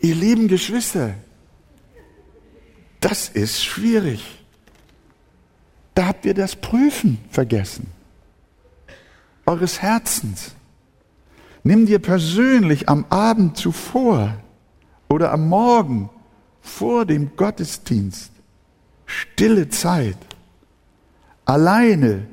[0.00, 1.14] Ihr lieben Geschwister,
[3.00, 4.44] das ist schwierig.
[5.94, 7.86] Da habt ihr das Prüfen vergessen.
[9.46, 10.54] Eures Herzens.
[11.62, 14.34] Nimm dir persönlich am Abend zuvor
[15.08, 16.10] oder am Morgen
[16.60, 18.30] vor dem Gottesdienst
[19.06, 20.18] stille Zeit,
[21.44, 22.26] alleine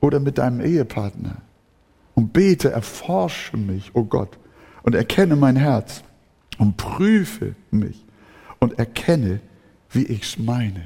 [0.00, 1.38] oder mit deinem Ehepartner
[2.14, 4.38] und bete, erforsche mich, o oh Gott,
[4.82, 6.02] und erkenne mein Herz
[6.58, 8.04] und prüfe mich
[8.58, 9.40] und erkenne,
[9.90, 10.82] wie ich's meine.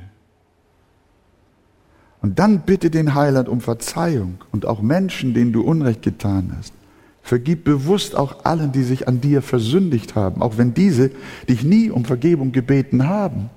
[2.20, 6.72] Und dann bitte den Heiland um Verzeihung und auch Menschen, denen du Unrecht getan hast.
[7.20, 11.10] Vergib bewusst auch allen, die sich an dir versündigt haben, auch wenn diese
[11.48, 13.50] dich nie um Vergebung gebeten haben.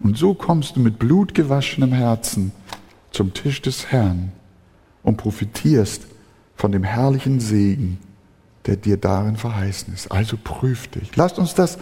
[0.00, 2.52] Und so kommst du mit blutgewaschenem Herzen
[3.10, 4.32] zum Tisch des Herrn
[5.02, 6.06] und profitierst
[6.56, 7.98] von dem herrlichen Segen,
[8.66, 10.10] der dir darin verheißen ist.
[10.10, 11.14] Also prüf dich.
[11.16, 11.78] Lasst uns das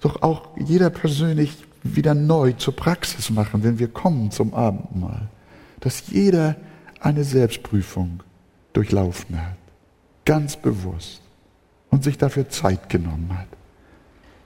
[0.00, 5.28] doch auch jeder persönlich wieder neu zur Praxis machen, wenn wir kommen zum Abendmahl.
[5.80, 6.56] Dass jeder
[7.00, 8.22] eine Selbstprüfung
[8.72, 9.56] durchlaufen hat,
[10.24, 11.20] ganz bewusst
[11.90, 13.46] und sich dafür Zeit genommen hat.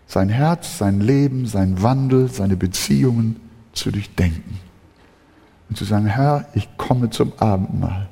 [0.07, 3.37] Sein Herz, sein Leben, sein Wandel, seine Beziehungen
[3.73, 4.59] zu durchdenken.
[5.69, 8.09] Und zu sagen, Herr, ich komme zum Abendmahl.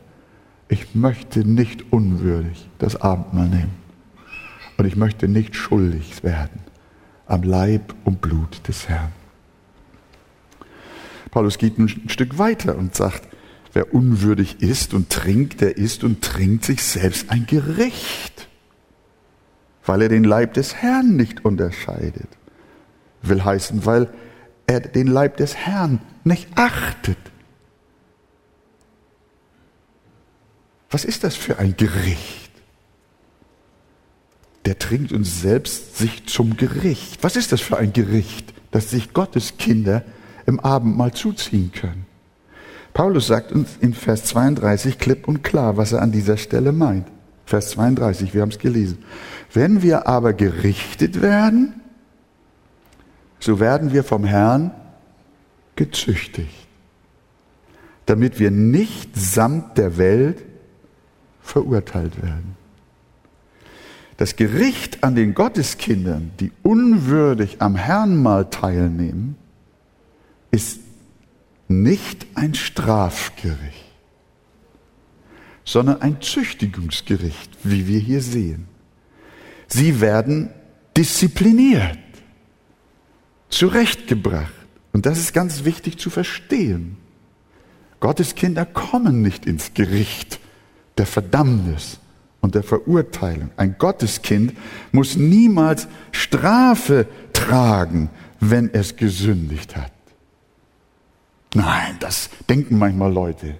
[0.68, 3.74] Ich möchte nicht unwürdig das Abendmahl nehmen.
[4.76, 6.60] Und ich möchte nicht schuldig werden
[7.28, 9.12] am Leib und Blut des Herrn.
[11.30, 13.28] Paulus geht ein Stück weiter und sagt,
[13.72, 18.48] Wer unwürdig isst und trinkt, der isst und trinkt sich selbst ein Gericht,
[19.84, 22.28] weil er den Leib des Herrn nicht unterscheidet.
[23.22, 24.12] Will heißen, weil
[24.66, 27.18] er den Leib des Herrn nicht achtet.
[30.90, 32.50] Was ist das für ein Gericht?
[34.64, 37.22] Der trinkt uns selbst sich zum Gericht.
[37.22, 40.04] Was ist das für ein Gericht, dass sich Gottes Kinder
[40.48, 42.06] im Abendmahl zuziehen können?
[42.94, 47.06] Paulus sagt uns in Vers 32 klipp und klar, was er an dieser Stelle meint.
[47.46, 48.98] Vers 32, wir haben es gelesen.
[49.52, 51.80] Wenn wir aber gerichtet werden,
[53.40, 54.72] so werden wir vom Herrn
[55.76, 56.66] gezüchtigt,
[58.06, 60.44] damit wir nicht samt der Welt
[61.40, 62.56] verurteilt werden.
[64.16, 69.36] Das Gericht an den Gotteskindern, die unwürdig am Herrnmal teilnehmen,
[70.50, 70.80] ist
[71.68, 73.84] nicht ein Strafgericht,
[75.64, 78.66] sondern ein Züchtigungsgericht, wie wir hier sehen.
[79.66, 80.50] Sie werden
[80.96, 81.98] diszipliniert,
[83.50, 84.52] zurechtgebracht.
[84.92, 86.96] Und das ist ganz wichtig zu verstehen.
[88.00, 90.40] Gottes Kinder kommen nicht ins Gericht
[90.96, 91.98] der Verdammnis
[92.40, 93.50] und der Verurteilung.
[93.56, 94.54] Ein Gotteskind
[94.92, 99.92] muss niemals Strafe tragen, wenn es gesündigt hat.
[101.54, 103.56] Nein, das denken manchmal Leute.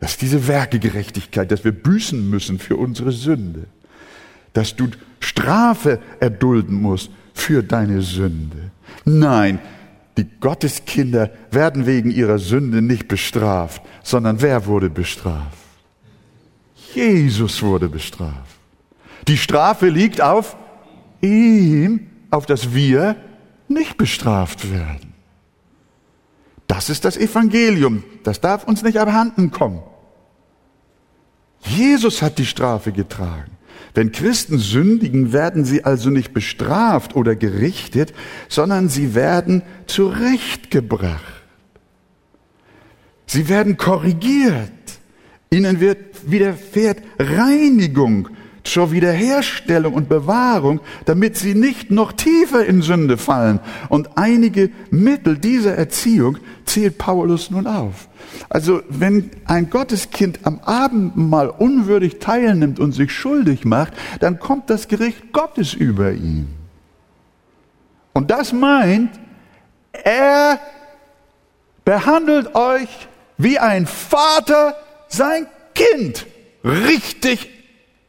[0.00, 3.66] Das ist diese Werkegerechtigkeit, dass wir büßen müssen für unsere Sünde.
[4.52, 4.88] Dass du
[5.20, 8.70] Strafe erdulden musst für deine Sünde.
[9.04, 9.58] Nein,
[10.16, 15.58] die Gotteskinder werden wegen ihrer Sünde nicht bestraft, sondern wer wurde bestraft?
[16.94, 18.56] Jesus wurde bestraft.
[19.26, 20.56] Die Strafe liegt auf
[21.20, 23.16] ihm, auf dass wir
[23.68, 25.13] nicht bestraft werden.
[26.66, 28.04] Das ist das Evangelium.
[28.22, 29.82] Das darf uns nicht abhanden kommen.
[31.60, 33.52] Jesus hat die Strafe getragen.
[33.94, 38.12] Wenn Christen sündigen, werden sie also nicht bestraft oder gerichtet,
[38.48, 41.22] sondern sie werden zurechtgebracht.
[43.26, 44.72] Sie werden korrigiert.
[45.50, 48.28] Ihnen wird widerfährt Reinigung
[48.64, 53.60] zur Wiederherstellung und Bewahrung, damit sie nicht noch tiefer in Sünde fallen.
[53.90, 58.08] Und einige Mittel dieser Erziehung zählt Paulus nun auf.
[58.48, 64.70] Also wenn ein Gotteskind am Abend mal unwürdig teilnimmt und sich schuldig macht, dann kommt
[64.70, 66.48] das Gericht Gottes über ihn.
[68.14, 69.10] Und das meint,
[69.92, 70.58] er
[71.84, 72.88] behandelt euch
[73.36, 74.74] wie ein Vater
[75.08, 76.26] sein Kind
[76.64, 77.53] richtig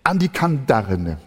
[0.05, 1.19] an die Kandare nimmt.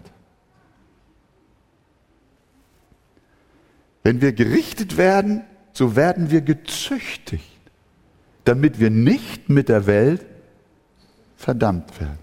[4.04, 7.60] Wenn wir gerichtet werden, so werden wir gezüchtigt,
[8.44, 10.24] damit wir nicht mit der Welt
[11.36, 12.18] verdammt werden.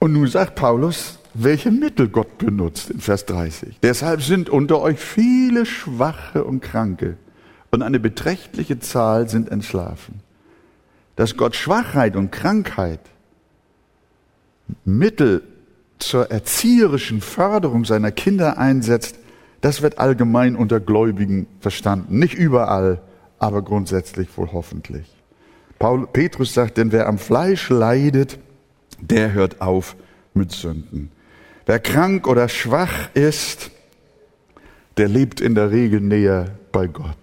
[0.00, 3.78] Und nun sagt Paulus, welche Mittel Gott benutzt in Vers 30.
[3.82, 7.18] Deshalb sind unter euch viele Schwache und Kranke
[7.70, 10.22] und eine beträchtliche Zahl sind entschlafen
[11.18, 13.00] dass Gott Schwachheit und Krankheit
[14.84, 15.42] Mittel
[15.98, 19.18] zur erzieherischen Förderung seiner Kinder einsetzt,
[19.60, 22.20] das wird allgemein unter Gläubigen verstanden.
[22.20, 23.00] Nicht überall,
[23.40, 25.12] aber grundsätzlich wohl hoffentlich.
[25.80, 28.38] Paul, Petrus sagt, denn wer am Fleisch leidet,
[29.00, 29.96] der hört auf
[30.34, 31.10] mit Sünden.
[31.66, 33.72] Wer krank oder schwach ist,
[34.98, 37.18] der lebt in der Regel näher bei Gott.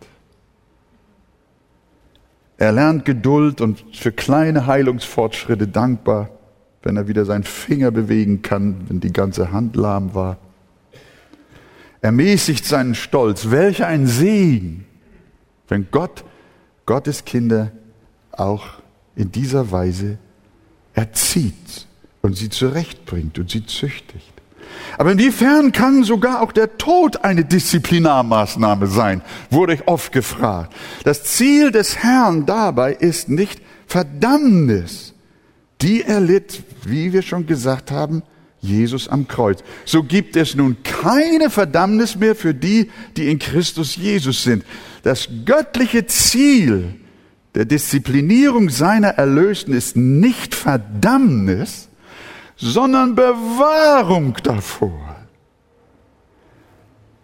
[2.58, 6.30] Er lernt Geduld und für kleine Heilungsfortschritte dankbar,
[6.84, 10.38] wenn er wieder seinen Finger bewegen kann, wenn die ganze Hand lahm war.
[12.02, 13.50] Er mäßigt seinen Stolz.
[13.50, 14.86] Welch ein Segen,
[15.68, 16.24] wenn Gott
[16.86, 17.72] Gottes Kinder
[18.32, 18.66] auch
[19.16, 20.20] in dieser Weise
[20.94, 21.88] erzieht
[22.22, 24.35] und sie zurechtbringt und sie züchtigt.
[24.98, 30.74] Aber inwiefern kann sogar auch der Tod eine Disziplinarmaßnahme sein, wurde ich oft gefragt.
[31.04, 35.14] Das Ziel des Herrn dabei ist nicht Verdammnis.
[35.82, 38.24] Die erlitt, wie wir schon gesagt haben,
[38.62, 39.64] Jesus am Kreuz.
[39.86, 44.64] So gibt es nun keine Verdammnis mehr für die, die in Christus Jesus sind.
[45.04, 46.96] Das göttliche Ziel
[47.54, 51.90] der Disziplinierung seiner Erlösten ist nicht Verdammnis,
[52.58, 55.16] sondern Bewahrung davor,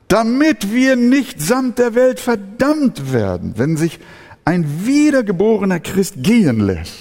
[0.07, 3.99] damit wir nicht samt der Welt verdammt werden, wenn sich
[4.43, 6.97] ein wiedergeborener Christ gehen lässt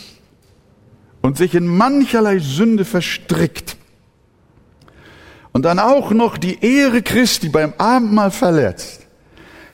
[1.22, 3.76] und sich in mancherlei Sünde verstrickt
[5.52, 9.06] und dann auch noch die Ehre Christi beim Abendmahl verletzt,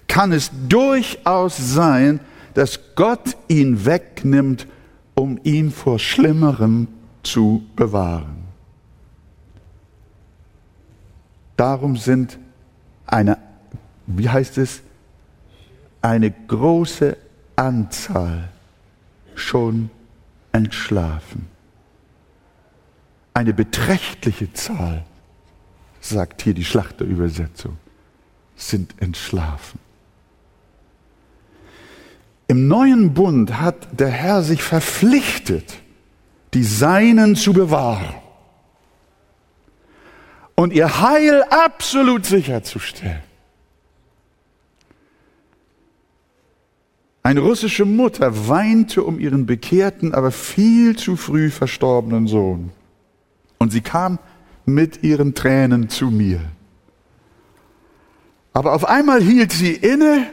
[0.09, 2.21] kann es durchaus sein,
[2.55, 4.67] dass Gott ihn wegnimmt,
[5.15, 6.89] um ihn vor Schlimmerem
[7.23, 8.46] zu bewahren.
[11.57, 12.39] Darum sind
[13.07, 13.39] eine,
[14.07, 14.83] wie heißt es,
[16.03, 17.17] eine große
[17.57, 18.49] Anzahl
[19.35, 19.91] schon
[20.53, 21.47] entschlafen.
[23.35, 25.05] Eine beträchtliche Zahl,
[26.01, 27.77] sagt hier die Schlachterübersetzung,
[28.57, 29.79] sind entschlafen.
[32.49, 35.75] Im neuen Bund hat der Herr sich verpflichtet,
[36.55, 38.15] die Seinen zu bewahren
[40.57, 43.23] und ihr Heil absolut sicherzustellen.
[47.23, 52.71] Eine russische Mutter weinte um ihren bekehrten, aber viel zu früh verstorbenen Sohn.
[53.59, 54.19] Und sie kam
[54.65, 56.41] mit ihren Tränen zu mir.
[58.53, 60.29] Aber auf einmal hielt sie inne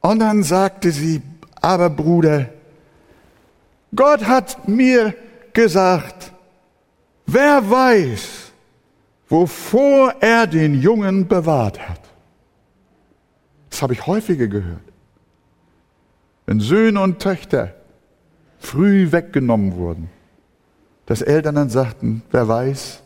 [0.00, 1.22] und dann sagte sie,
[1.60, 2.50] aber Bruder,
[3.94, 5.14] Gott hat mir
[5.52, 6.32] gesagt,
[7.26, 8.45] wer weiß,
[9.28, 12.00] wovor er den Jungen bewahrt hat.
[13.70, 14.80] Das habe ich häufiger gehört.
[16.46, 17.74] Wenn Söhne und Töchter
[18.58, 20.08] früh weggenommen wurden,
[21.06, 23.02] dass Eltern dann sagten, wer weiß,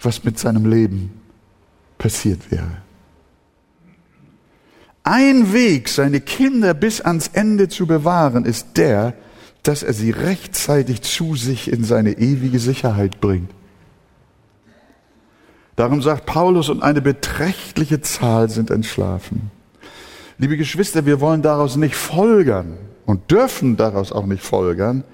[0.00, 1.20] was mit seinem Leben
[1.98, 2.82] passiert wäre.
[5.02, 9.14] Ein Weg, seine Kinder bis ans Ende zu bewahren, ist der,
[9.62, 13.50] dass er sie rechtzeitig zu sich in seine ewige Sicherheit bringt.
[15.76, 19.50] Darum sagt Paulus, und eine beträchtliche Zahl sind entschlafen.
[20.38, 25.04] Liebe Geschwister, wir wollen daraus nicht folgern und dürfen daraus auch nicht folgern,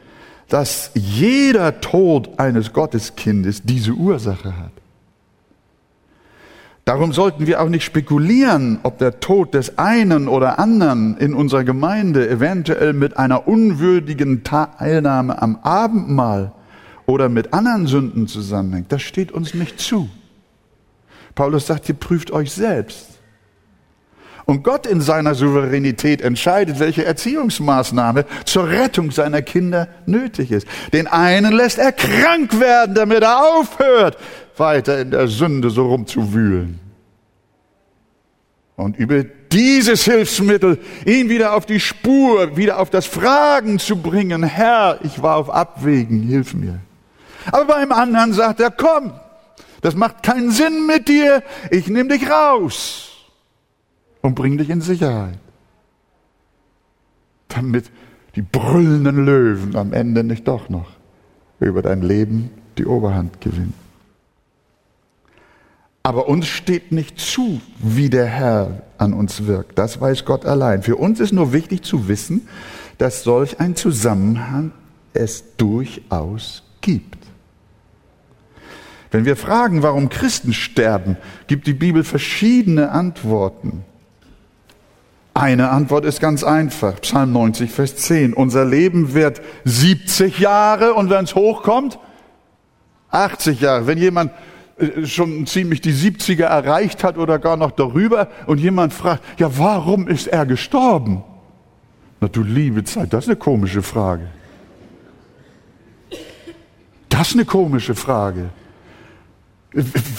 [0.48, 4.72] dass jeder Tod eines Gotteskindes diese Ursache hat.
[6.84, 11.62] Darum sollten wir auch nicht spekulieren, ob der Tod des einen oder anderen in unserer
[11.62, 16.52] Gemeinde eventuell mit einer unwürdigen Teilnahme am Abendmahl
[17.06, 18.90] oder mit anderen Sünden zusammenhängt.
[18.90, 20.08] Das steht uns nicht zu.
[21.34, 23.06] Paulus sagt, ihr prüft euch selbst.
[24.46, 30.66] Und Gott in seiner Souveränität entscheidet, welche Erziehungsmaßnahme zur Rettung seiner Kinder nötig ist.
[30.92, 34.18] Den einen lässt er krank werden, damit er aufhört,
[34.56, 36.80] weiter in der Sünde so rumzuwühlen.
[38.74, 39.22] Und über
[39.52, 45.22] dieses Hilfsmittel ihn wieder auf die Spur, wieder auf das Fragen zu bringen, Herr, ich
[45.22, 46.80] war auf Abwägen, hilf mir.
[47.52, 49.12] Aber beim anderen sagt er, komm,
[49.80, 53.10] das macht keinen Sinn mit dir, ich nehme dich raus
[54.20, 55.38] und bring dich in Sicherheit.
[57.48, 57.90] Damit
[58.36, 60.90] die brüllenden Löwen am Ende nicht doch noch
[61.58, 63.74] über dein Leben die Oberhand gewinnen.
[66.02, 69.78] Aber uns steht nicht zu, wie der Herr an uns wirkt.
[69.78, 70.82] Das weiß Gott allein.
[70.82, 72.48] Für uns ist nur wichtig zu wissen,
[72.96, 74.72] dass solch ein Zusammenhang
[75.12, 77.19] es durchaus gibt.
[79.10, 83.84] Wenn wir fragen, warum Christen sterben, gibt die Bibel verschiedene Antworten.
[85.34, 87.00] Eine Antwort ist ganz einfach.
[87.00, 88.34] Psalm 90, Vers 10.
[88.34, 91.98] Unser Leben wird 70 Jahre und wenn es hochkommt,
[93.10, 93.86] 80 Jahre.
[93.86, 94.32] Wenn jemand
[94.78, 99.56] äh, schon ziemlich die 70er erreicht hat oder gar noch darüber und jemand fragt, ja,
[99.58, 101.22] warum ist er gestorben?
[102.20, 104.26] Na du liebe Zeit, das ist eine komische Frage.
[107.08, 108.50] Das ist eine komische Frage.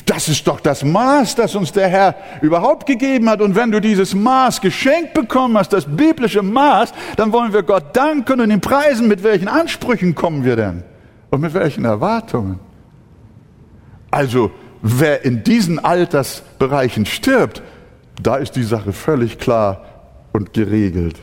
[0.06, 3.42] Das ist doch das Maß, das uns der Herr überhaupt gegeben hat.
[3.42, 7.96] Und wenn du dieses Maß geschenkt bekommen hast, das biblische Maß, dann wollen wir Gott
[7.96, 9.10] danken und ihn preisen.
[9.10, 10.84] Mit welchen Ansprüchen kommen wir denn?
[11.32, 12.60] Und mit welchen Erwartungen?
[14.10, 17.62] Also, wer in diesen Altersbereichen stirbt,
[18.22, 19.86] da ist die Sache völlig klar
[20.32, 21.18] und geregelt.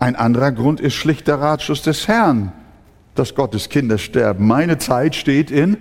[0.00, 2.52] Ein anderer Grund ist schlicht der Ratschluss des Herrn,
[3.14, 4.46] dass Gottes Kinder sterben.
[4.46, 5.76] Meine Zeit steht in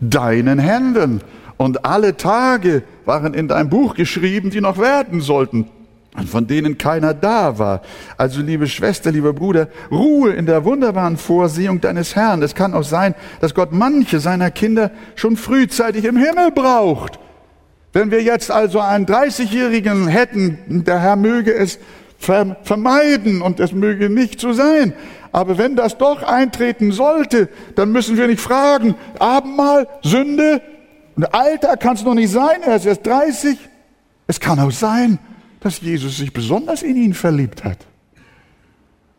[0.00, 1.20] deinen Händen.
[1.56, 5.68] Und alle Tage waren in deinem Buch geschrieben, die noch werden sollten
[6.16, 7.82] und von denen keiner da war.
[8.16, 12.42] Also liebe Schwester, lieber Bruder, Ruhe in der wunderbaren Vorsehung deines Herrn.
[12.42, 17.18] Es kann auch sein, dass Gott manche seiner Kinder schon frühzeitig im Himmel braucht.
[17.92, 21.78] Wenn wir jetzt also einen 30-Jährigen hätten, der Herr möge es
[22.24, 24.94] vermeiden und es möge nicht so sein.
[25.32, 30.62] Aber wenn das doch eintreten sollte, dann müssen wir nicht fragen, Abendmahl, Sünde,
[31.32, 33.58] Alter kann es noch nicht sein, er ist erst 30.
[34.26, 35.18] Es kann auch sein,
[35.60, 37.78] dass Jesus sich besonders in ihn verliebt hat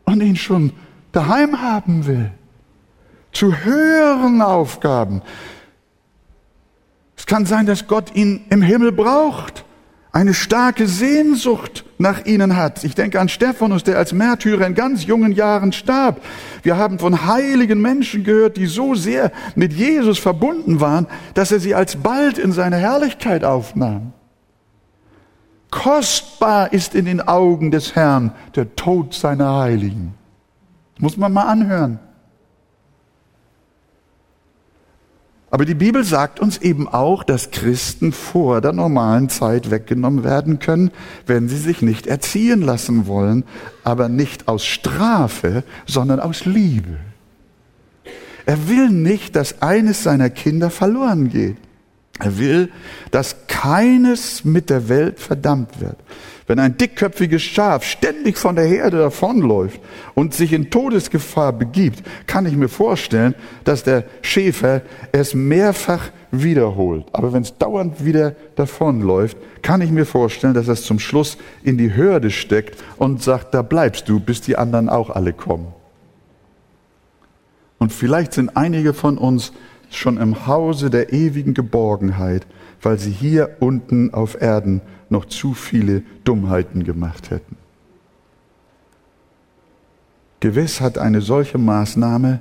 [0.05, 0.73] und ihn schon
[1.11, 2.31] daheim haben will.
[3.31, 5.21] Zu höheren Aufgaben.
[7.17, 9.64] Es kann sein, dass Gott ihn im Himmel braucht,
[10.15, 12.85] eine starke Sehnsucht nach ihnen hat.
[12.85, 16.21] Ich denke an Stephanus, der als Märtyrer in ganz jungen Jahren starb.
[16.63, 21.59] Wir haben von heiligen Menschen gehört, die so sehr mit Jesus verbunden waren, dass er
[21.59, 24.13] sie alsbald in seine Herrlichkeit aufnahm.
[25.69, 30.13] Kostbar ist in den Augen des Herrn der Tod seiner Heiligen.
[30.93, 31.99] Das muss man mal anhören.
[35.51, 40.59] Aber die Bibel sagt uns eben auch, dass Christen vor der normalen Zeit weggenommen werden
[40.59, 40.91] können,
[41.27, 43.43] wenn sie sich nicht erziehen lassen wollen,
[43.83, 46.97] aber nicht aus Strafe, sondern aus Liebe.
[48.45, 51.57] Er will nicht, dass eines seiner Kinder verloren geht.
[52.19, 52.71] Er will,
[53.11, 55.97] dass keines mit der Welt verdammt wird.
[56.47, 59.79] Wenn ein dickköpfiges Schaf ständig von der Herde davonläuft
[60.13, 63.33] und sich in Todesgefahr begibt, kann ich mir vorstellen,
[63.63, 64.81] dass der Schäfer
[65.11, 67.05] es mehrfach wiederholt.
[67.13, 71.79] Aber wenn es dauernd wieder davonläuft, kann ich mir vorstellen, dass es zum Schluss in
[71.79, 75.73] die Hürde steckt und sagt, da bleibst du, bis die anderen auch alle kommen.
[77.79, 79.51] Und vielleicht sind einige von uns
[79.89, 82.45] schon im Hause der ewigen Geborgenheit,
[82.81, 84.81] weil sie hier unten auf Erden
[85.11, 87.57] noch zu viele Dummheiten gemacht hätten.
[90.39, 92.39] Gewiss hat eine solche Maßnahme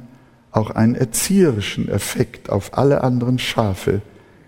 [0.50, 4.02] auch einen erzieherischen Effekt auf alle anderen Schafe,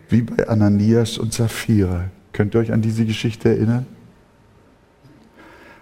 [0.09, 2.05] wie bei Ananias und Sapphira.
[2.33, 3.87] Könnt ihr euch an diese Geschichte erinnern?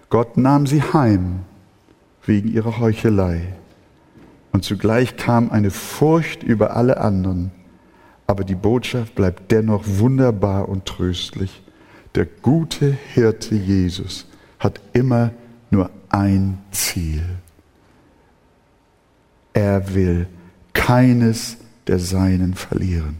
[0.09, 1.41] Gott nahm sie heim
[2.25, 3.41] wegen ihrer Heuchelei.
[4.51, 7.51] Und zugleich kam eine Furcht über alle anderen.
[8.25, 11.61] Aber die Botschaft bleibt dennoch wunderbar und tröstlich.
[12.15, 14.25] Der gute Hirte Jesus
[14.57, 15.31] hat immer
[15.69, 17.23] nur ein Ziel.
[19.53, 20.27] Er will
[20.73, 21.57] keines
[21.87, 23.17] der Seinen verlieren.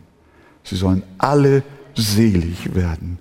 [0.64, 3.18] Sie sollen alle selig werden.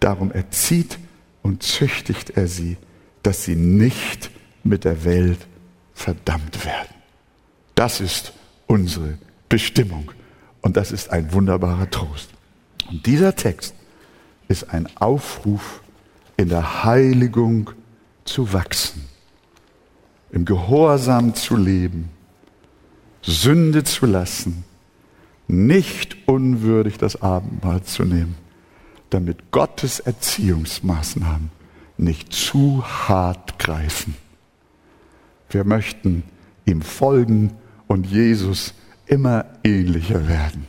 [0.00, 0.98] Darum erzieht
[1.42, 2.76] und züchtigt er sie,
[3.22, 4.30] dass sie nicht
[4.64, 5.46] mit der Welt
[5.92, 6.94] verdammt werden.
[7.74, 8.32] Das ist
[8.66, 9.18] unsere
[9.48, 10.10] Bestimmung
[10.62, 12.30] und das ist ein wunderbarer Trost.
[12.90, 13.74] Und dieser Text
[14.48, 15.82] ist ein Aufruf,
[16.36, 17.70] in der Heiligung
[18.24, 19.04] zu wachsen,
[20.30, 22.10] im Gehorsam zu leben,
[23.22, 24.64] Sünde zu lassen,
[25.46, 28.36] nicht unwürdig das Abendmahl zu nehmen,
[29.10, 31.50] damit Gottes Erziehungsmaßnahmen
[31.96, 34.14] nicht zu hart greifen.
[35.50, 36.22] Wir möchten
[36.66, 37.52] ihm folgen
[37.86, 38.74] und Jesus
[39.06, 40.66] immer ähnlicher werden,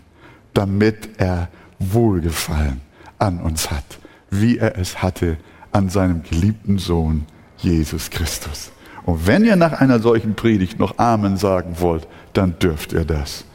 [0.54, 2.82] damit er Wohlgefallen
[3.20, 3.99] an uns hat,
[4.32, 5.38] wie er es hatte
[5.72, 7.26] an seinem geliebten Sohn
[7.57, 8.72] Jesus Christus.
[9.05, 13.45] Und wenn ihr nach einer solchen Predigt noch Amen sagen wollt, dann dürft ihr das.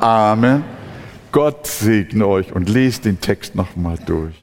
[0.00, 0.64] Amen.
[1.32, 4.34] Gott segne euch und lest den Text nochmal durch.